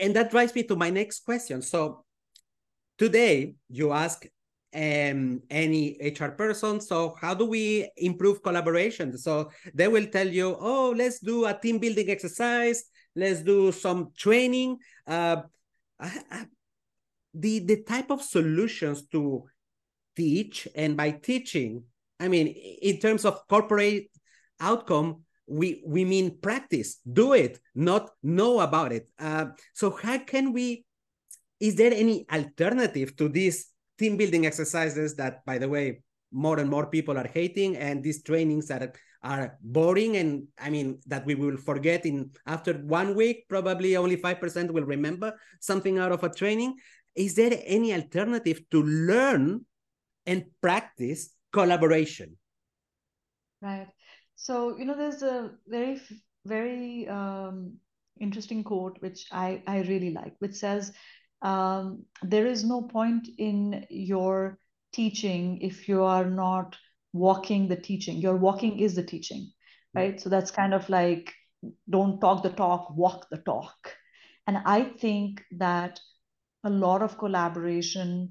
[0.00, 1.62] And that drives me to my next question.
[1.62, 2.04] So
[2.98, 4.26] today you ask
[4.74, 9.16] um, any HR person, so how do we improve collaboration?
[9.18, 12.84] So they will tell you, oh, let's do a team building exercise,
[13.16, 14.78] let's do some training.
[15.06, 15.42] Uh,
[17.34, 19.44] the the type of solutions to
[20.16, 21.84] teach and by teaching
[22.20, 24.08] i mean in terms of corporate
[24.60, 30.52] outcome we we mean practice do it not know about it uh, so how can
[30.52, 30.84] we
[31.60, 36.68] is there any alternative to these team building exercises that by the way more and
[36.70, 41.34] more people are hating and these trainings that are boring and i mean that we
[41.34, 46.28] will forget in after one week probably only 5% will remember something out of a
[46.28, 46.76] training
[47.18, 49.64] is there any alternative to learn
[50.24, 52.36] and practice collaboration?
[53.60, 53.88] Right.
[54.38, 56.00] So, you know, there's a very,
[56.46, 57.78] very um,
[58.20, 60.92] interesting quote, which I, I really like, which says,
[61.42, 64.58] um, there is no point in your
[64.92, 66.76] teaching if you are not
[67.12, 68.18] walking the teaching.
[68.18, 69.50] Your walking is the teaching,
[69.92, 70.20] right?
[70.20, 71.34] So that's kind of like,
[71.90, 73.96] don't talk the talk, walk the talk.
[74.46, 75.98] And I think that
[76.62, 78.30] a lot of collaboration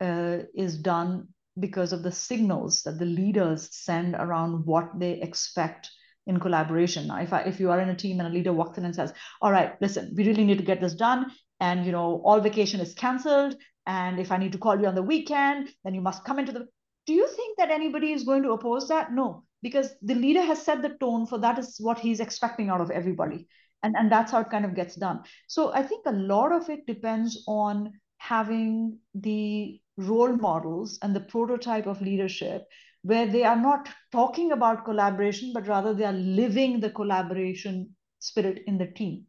[0.00, 1.28] uh, is done
[1.58, 5.90] because of the signals that the leaders send around what they expect
[6.26, 7.06] in collaboration.
[7.06, 8.94] Now, if I, if you are in a team and a leader walks in and
[8.94, 11.30] says, "All right, listen, we really need to get this done,
[11.60, 14.94] and you know, all vacation is canceled, and if I need to call you on
[14.94, 16.66] the weekend, then you must come into the."
[17.06, 19.12] Do you think that anybody is going to oppose that?
[19.12, 22.80] No, because the leader has set the tone for that is what he's expecting out
[22.80, 23.46] of everybody
[23.84, 26.68] and and that's how it kind of gets done so i think a lot of
[26.70, 32.66] it depends on having the role models and the prototype of leadership
[33.02, 38.62] where they are not talking about collaboration but rather they are living the collaboration spirit
[38.66, 39.26] in the team.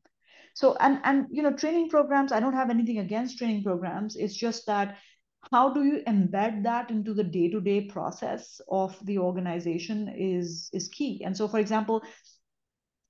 [0.53, 4.15] So and and you know training programs i don't have anything against training programs.
[4.15, 4.97] It's just that
[5.51, 11.23] how do you embed that into the day-to-day process of the organization is is key.
[11.23, 12.01] And so for example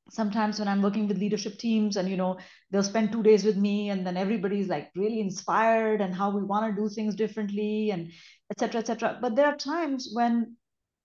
[0.10, 2.38] sometimes when i'm working with leadership teams and you know
[2.70, 6.43] they'll spend two days with me and then everybody's like really inspired and how we
[6.43, 8.12] want to do things differently and
[8.51, 10.56] etc etc but there are times when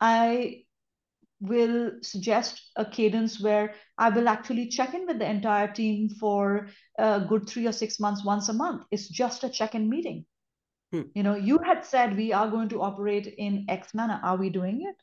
[0.01, 0.62] i
[1.40, 6.68] will suggest a cadence where i will actually check in with the entire team for
[6.98, 8.84] a good three or six months once a month.
[8.90, 10.26] It's just a check-in meeting.
[10.92, 11.03] Hmm.
[11.14, 14.20] you know you had said we are going to operate in x manner.
[14.22, 14.96] Are we doing it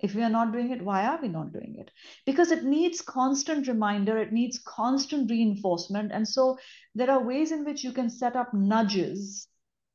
[0.00, 1.90] if we are not doing it, why are we not doing it?
[2.26, 6.12] Because it needs constant reminder, it needs constant reinforcement.
[6.12, 6.58] And so
[6.94, 9.48] there are ways in which you can set up nudges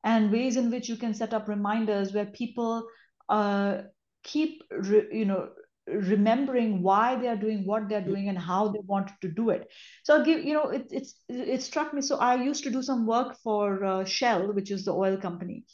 [0.03, 2.87] and ways in which you can set up reminders where people
[3.29, 3.81] uh,
[4.23, 5.49] keep, re, you know,
[5.87, 9.67] remembering why they are doing what they're doing and how they want to do it.
[10.03, 12.01] So I'll give, you know, it, it's, it struck me.
[12.01, 15.65] So I used to do some work for uh, Shell, which is the oil company.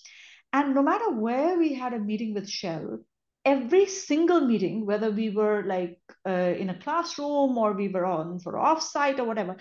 [0.54, 3.00] And no matter where we had a meeting with Shell,
[3.48, 8.40] every single meeting, whether we were like uh, in a classroom or we were on
[8.40, 9.56] for offsite or whatever,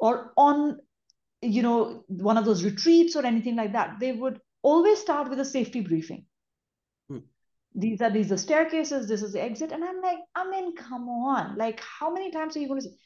[0.00, 0.78] or on,
[1.40, 5.38] you know, one of those retreats or anything like that, they would always start with
[5.38, 6.26] a safety briefing.
[7.08, 7.18] Hmm.
[7.76, 9.06] These are these are staircases.
[9.06, 11.56] This is the exit, and I'm like, I mean, come on!
[11.56, 12.96] Like, how many times are you going to say?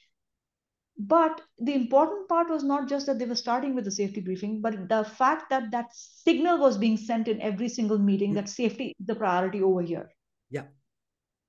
[0.98, 4.60] But the important part was not just that they were starting with the safety briefing,
[4.60, 8.94] but the fact that that signal was being sent in every single meeting that safety
[8.98, 10.10] is the priority over here.
[10.50, 10.64] Yeah.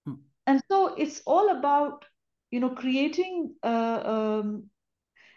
[0.05, 0.15] Hmm.
[0.47, 2.05] And so it's all about,
[2.51, 4.69] you know, creating uh, um,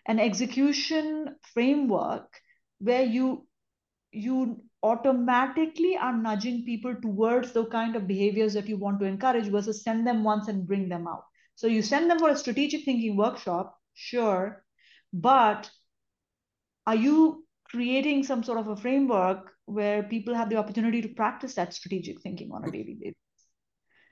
[0.06, 2.40] an execution framework
[2.78, 3.46] where you
[4.12, 9.48] you automatically are nudging people towards the kind of behaviors that you want to encourage
[9.48, 11.24] versus send them once and bring them out.
[11.56, 14.62] So you send them for a strategic thinking workshop Sure.
[15.12, 15.70] But
[16.86, 21.54] are you creating some sort of a framework where people have the opportunity to practice
[21.54, 23.16] that strategic thinking on a daily basis?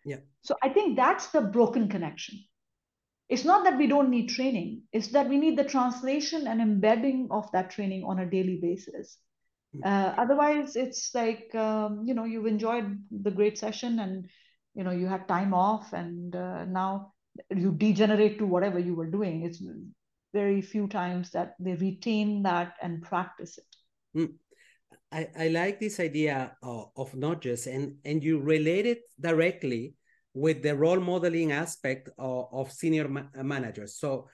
[0.04, 0.16] Yeah.
[0.42, 2.40] So I think that's the broken connection.
[3.28, 7.28] It's not that we don't need training, it's that we need the translation and embedding
[7.30, 9.18] of that training on a daily basis.
[9.72, 9.80] Hmm.
[9.82, 14.28] Uh, otherwise, it's like, um, you know, you've enjoyed the great session and,
[14.74, 17.13] you know, you had time off and uh, now
[17.50, 19.42] you degenerate to whatever you were doing.
[19.42, 19.62] It's
[20.32, 24.18] very few times that they retain that and practice it.
[24.18, 24.34] Mm.
[25.12, 29.94] I, I like this idea uh, of, of nudges and, and you relate it directly
[30.34, 33.96] with the role modeling aspect of, of senior ma uh, managers.
[33.96, 34.28] So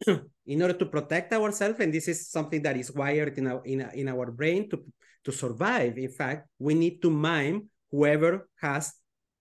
[0.46, 3.80] in order to protect ourselves, and this is something that is wired in our in,
[3.94, 4.82] in our brain to
[5.24, 5.98] to survive.
[5.98, 8.92] In fact, we need to mime whoever has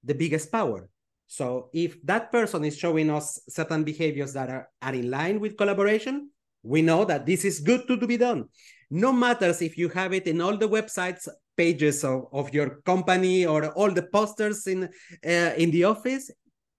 [0.03, 0.89] the biggest power.
[1.31, 5.55] So if that person is showing us certain behaviors that are, are in line with
[5.55, 6.29] collaboration,
[6.61, 8.49] we know that this is good to, to be done.
[8.89, 13.45] No matters if you have it in all the websites pages of, of your company
[13.45, 16.29] or all the posters in uh, in the office,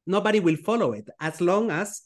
[0.07, 2.03] nobody will follow it as long as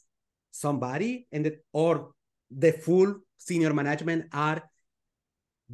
[0.49, 2.11] somebody and the, or
[2.49, 4.63] the full senior management are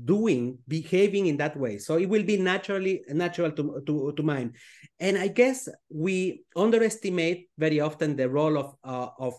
[0.06, 1.78] doing behaving in that way.
[1.78, 4.54] So it will be naturally natural to to to mime
[5.00, 9.34] and i guess we underestimate very often the role of uh, of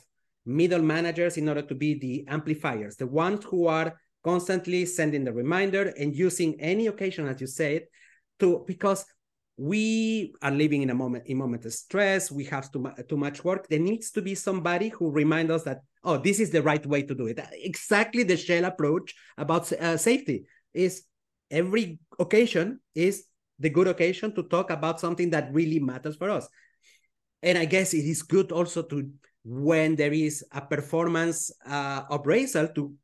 [0.47, 5.33] middle managers in order to be the amplifiers the ones who are constantly sending the
[5.33, 7.83] reminder and using any occasion as you said
[8.39, 9.05] to because
[9.57, 12.29] we are living in a moment in moment of stress.
[12.29, 13.69] We have too, too much work.
[13.69, 17.03] There needs to be somebody who reminds us that oh, this is the right way
[17.03, 17.41] to do it.
[17.53, 21.05] Exactly the Shell approach about uh, safety is
[21.51, 23.25] every occasion is
[23.59, 26.49] the good occasion to talk about something that really matters for us.
[27.43, 29.11] And I guess it is good also to,
[29.45, 32.95] when there is a performance uh, appraisal, to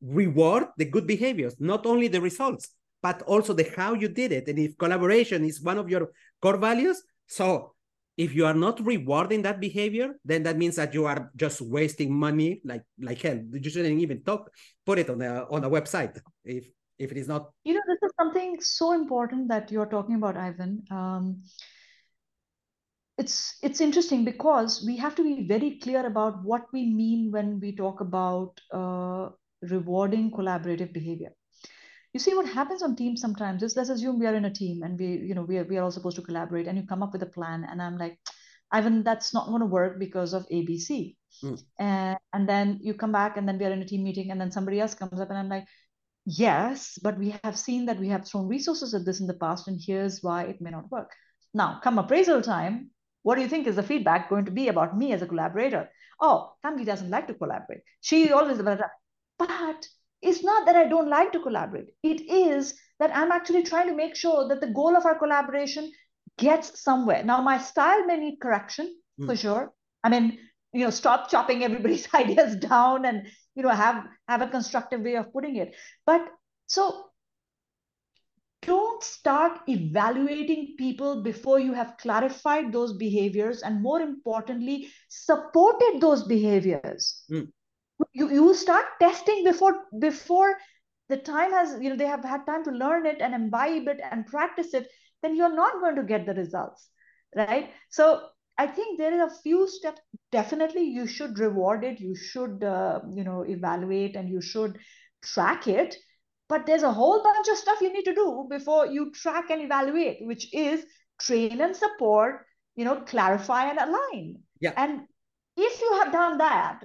[0.00, 2.70] reward the good behaviors, not only the results,
[3.02, 4.48] but also the how you did it.
[4.48, 6.10] And if collaboration is one of your
[6.40, 7.74] core values, so
[8.16, 12.14] if you are not rewarding that behavior then that means that you are just wasting
[12.14, 13.40] money like like hell.
[13.50, 14.50] You shouldn't even talk
[14.84, 16.66] put it on a on a website if
[16.98, 20.36] if it is not you know this is something so important that you're talking about
[20.36, 20.82] ivan.
[20.90, 21.42] Um,
[23.18, 27.60] it's it's interesting because we have to be very clear about what we mean when
[27.60, 29.28] we talk about uh,
[29.62, 31.32] rewarding collaborative behavior
[32.12, 34.82] you see what happens on teams sometimes is let's assume we are in a team
[34.82, 37.02] and we you know we are, we are all supposed to collaborate and you come
[37.02, 38.18] up with a plan and i'm like
[38.70, 41.62] ivan that's not going to work because of abc mm.
[41.78, 44.40] and, and then you come back and then we are in a team meeting and
[44.40, 45.66] then somebody else comes up and i'm like
[46.24, 49.68] yes but we have seen that we have thrown resources at this in the past
[49.68, 51.10] and here's why it may not work.
[51.54, 52.90] Now come appraisal time
[53.22, 55.90] what do you think is the feedback going to be about me as a collaborator?
[56.20, 57.82] Oh Tanvi doesn't like to collaborate.
[58.00, 58.58] She always
[59.38, 59.88] but
[60.22, 61.90] it's not that I don't like to collaborate.
[62.02, 65.90] It is that I'm actually trying to make sure that the goal of our collaboration
[66.38, 67.24] gets somewhere.
[67.24, 69.26] Now, my style may need correction mm.
[69.26, 69.72] for sure.
[70.04, 70.38] I mean,
[70.72, 75.16] you know, stop chopping everybody's ideas down and you know have have a constructive way
[75.16, 75.74] of putting it.
[76.06, 76.22] But
[76.66, 77.06] so
[78.62, 86.22] don't start evaluating people before you have clarified those behaviors and more importantly supported those
[86.22, 87.48] behaviors mm
[88.12, 90.56] you you start testing before before
[91.08, 94.00] the time has you know they have had time to learn it and imbibe it
[94.10, 94.88] and practice it
[95.22, 96.88] then you're not going to get the results
[97.36, 97.70] right?
[97.90, 98.28] So
[98.58, 100.00] i think there is a few steps.
[100.30, 102.00] Definitely you should reward it.
[102.00, 104.78] You should uh, you know evaluate and you should
[105.24, 105.96] track it.
[106.48, 109.62] But there's a whole bunch of stuff you need to do before you track and
[109.62, 110.84] evaluate which is
[111.18, 114.36] train and support you know clarify and align.
[114.60, 114.74] Yeah.
[114.76, 115.02] And
[115.56, 116.84] if you have done that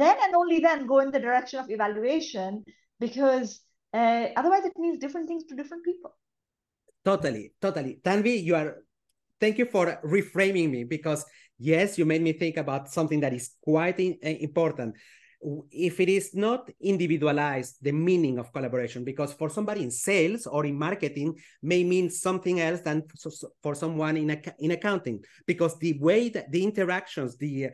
[0.00, 2.64] then and only then go in the direction of evaluation
[3.00, 3.60] because
[3.92, 6.14] uh, otherwise it means different things to different people.
[7.04, 8.00] Totally totally.
[8.04, 8.76] Tanvi you are
[9.40, 11.24] thank you for reframing me because
[11.58, 14.94] yes you made me think about something that is quite in, uh, important.
[15.70, 20.66] If it is not individualized the meaning of collaboration because for somebody in sales or
[20.66, 23.04] in marketing may mean something else than
[23.62, 27.70] for someone in, in accounting because the way that the interactions the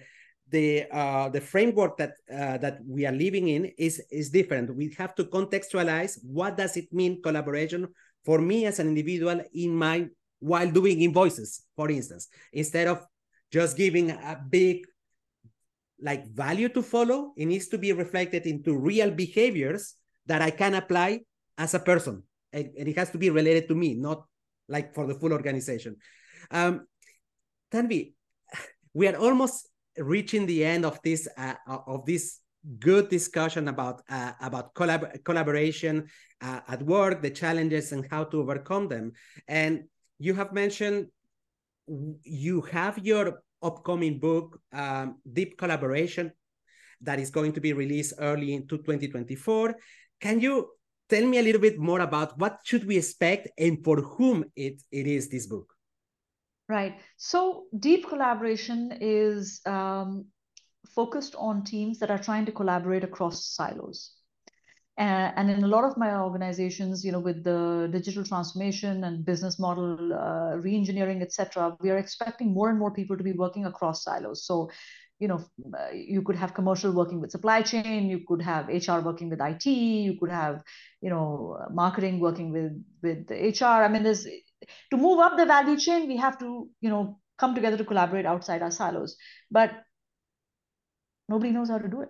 [0.51, 4.75] the uh, the framework that uh, that we are living in is is different.
[4.75, 7.89] We have to contextualize what does it mean collaboration
[8.25, 10.09] for me as an individual in my
[10.41, 13.07] while doing invoices, for instance, instead of
[13.51, 14.85] just giving a big
[16.01, 19.95] like value to follow, it needs to be reflected into real behaviors
[20.27, 21.21] that I can apply
[21.57, 22.23] as a person,
[22.53, 24.25] and, and it has to be related to me, not
[24.69, 25.97] like for the full organization.
[26.51, 26.87] Um,
[27.73, 28.13] Tanvi,
[28.93, 29.69] we are almost
[29.99, 32.41] reaching the end of this uh, of this
[32.79, 36.07] good discussion about uh, about collab collaboration
[36.41, 39.13] uh, at work, the challenges and how to overcome them.
[39.49, 39.85] And
[40.19, 41.09] you have mentioned
[42.23, 46.33] you have your upcoming book, um, Deep Collaboration,
[47.01, 49.75] that is going to be released early into 2024.
[50.21, 50.71] Can you
[51.09, 54.83] tell me a little bit more about what should we expect and for whom it,
[54.91, 55.74] it is this book?
[56.69, 56.95] Right.
[57.19, 60.27] So deep collaboration is um,
[60.95, 64.13] focused on teams that are trying to collaborate across silos.
[64.97, 69.25] Uh, and in a lot of my organizations, you know, with the digital transformation and
[69.25, 73.67] business model uh, reengineering, etc., we are expecting more and more people to be working
[73.67, 74.47] across silos.
[74.47, 74.71] So,
[75.21, 75.45] you know
[75.79, 79.41] uh, you could have commercial working with supply chain you could have hr working with
[79.41, 80.63] it you could have
[81.01, 84.27] you know marketing working with with hr i mean there's
[84.91, 88.27] to move up the value chain we have to you know come together to collaborate
[88.27, 89.17] outside our silos.
[89.51, 89.73] But
[91.29, 92.09] nobody knows how to do it.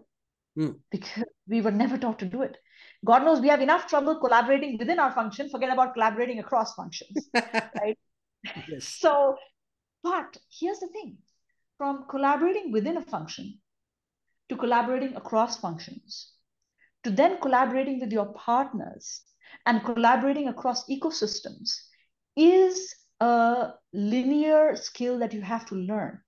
[0.56, 0.76] Mm.
[0.92, 2.56] because we were never taught to do it.
[3.04, 5.48] God knows we have enough trouble collaborating within our function.
[5.48, 7.98] Forget about collaborating across functions right?
[8.68, 8.86] Yes.
[8.86, 9.36] so
[10.04, 11.16] but here's the thing.
[11.76, 13.58] From collaborating within a function
[14.48, 16.34] to collaborating across functions
[17.02, 19.22] to then collaborating with your partners
[19.66, 21.70] and collaborating across ecosystems
[22.36, 26.20] is a linear skill that you have to learn.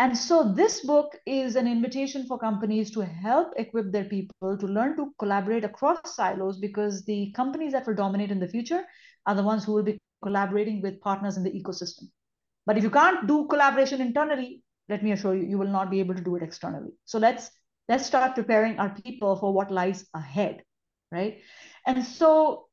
[0.00, 4.66] And so this book is an invitation for companies to help equip their people to
[4.66, 8.84] learn to collaborate across silos because the companies that will dominate in the future
[9.26, 12.08] are the ones who will be collaborating with partners in the ecosystem.
[12.66, 16.00] But if you can't do collaboration internally, let me assure you, you will not be
[16.00, 16.90] able to do it externally.
[17.04, 17.50] So let's
[17.88, 20.62] let's start preparing our people for what lies ahead,
[21.12, 21.40] right?
[21.86, 22.68] And so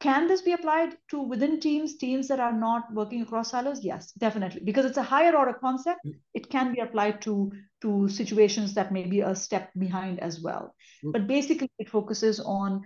[0.00, 3.84] can this be applied to within teams, teams that are not working across silos?
[3.84, 4.62] Yes, definitely.
[4.64, 6.00] Because it's a higher order concept,
[6.32, 10.74] it can be applied to, to situations that may be a step behind as well.
[11.04, 11.12] Mm.
[11.12, 12.82] But basically, it focuses on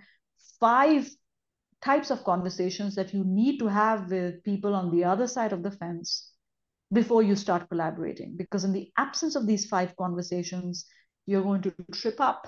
[0.59, 1.09] five
[1.81, 5.63] types of conversations that you need to have with people on the other side of
[5.63, 6.31] the fence
[6.91, 8.35] before you start collaborating.
[8.35, 10.85] Because in the absence of these five conversations,
[11.25, 12.47] you're going to trip up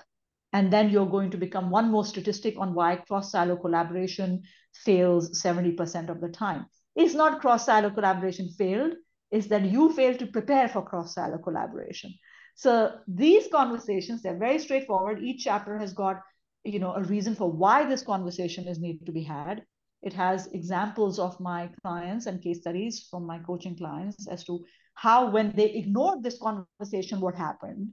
[0.54, 4.44] and then you're going to become one more statistic on why cross silo collaboration
[4.74, 6.66] fails 70% of the time.
[6.96, 8.94] It's not cross silo collaboration failed,
[9.32, 12.14] it's that you failed to prepare for cross silo collaboration.
[12.56, 15.22] So these conversations, they're very straightforward.
[15.22, 16.22] Each chapter has got
[16.68, 19.64] you know, a reason for why this conversation is need to be had.
[20.04, 24.64] It has examples of my clients and case studies from my coaching clients as to
[24.94, 27.90] how when they ignored this conversation, what happened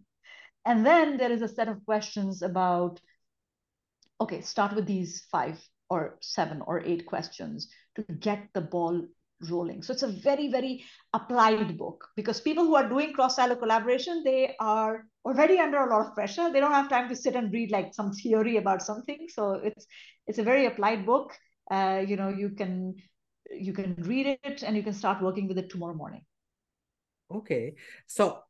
[0.64, 3.00] and then there is a set of questions about,
[4.20, 5.60] okay, start with these five
[5.90, 9.06] or seven or eight questions to get the ball
[9.50, 9.82] rolling.
[9.82, 14.54] So it's a very, very applied book because people who are doing cross-silo collaboration, they
[14.58, 16.50] are already under a lot of pressure.
[16.50, 19.26] They don't have time to sit and read like some theory about something.
[19.28, 19.86] So it's
[20.26, 21.32] it's a very applied book.
[21.70, 22.94] Uh, you know, you can
[23.50, 26.24] you can read it and you can start working with it tomorrow morning.
[27.30, 27.74] Okay.
[28.06, 28.40] So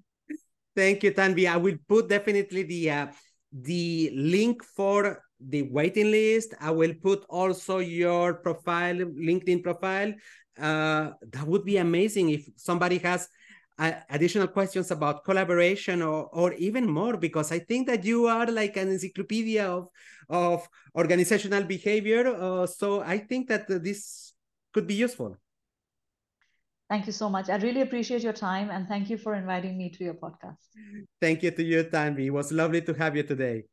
[0.75, 1.49] Thank you, Tanvi.
[1.49, 3.07] I will put definitely the uh,
[3.51, 6.53] the link for the waiting list.
[6.59, 10.13] I will put also your profile, LinkedIn profile.
[10.59, 13.29] Uh, that would be amazing if somebody has
[13.79, 18.45] uh, additional questions about collaboration or, or even more, because I think that you are
[18.45, 19.87] like an encyclopedia of,
[20.27, 22.27] of organizational behavior.
[22.27, 24.33] Uh, so I think that this
[24.73, 25.37] could be useful.
[26.89, 27.49] Thank you so much.
[27.49, 30.57] I really appreciate your time and thank you for inviting me to your podcast.
[31.21, 32.25] Thank you to you, Tanvi.
[32.25, 33.63] It was lovely to have you today.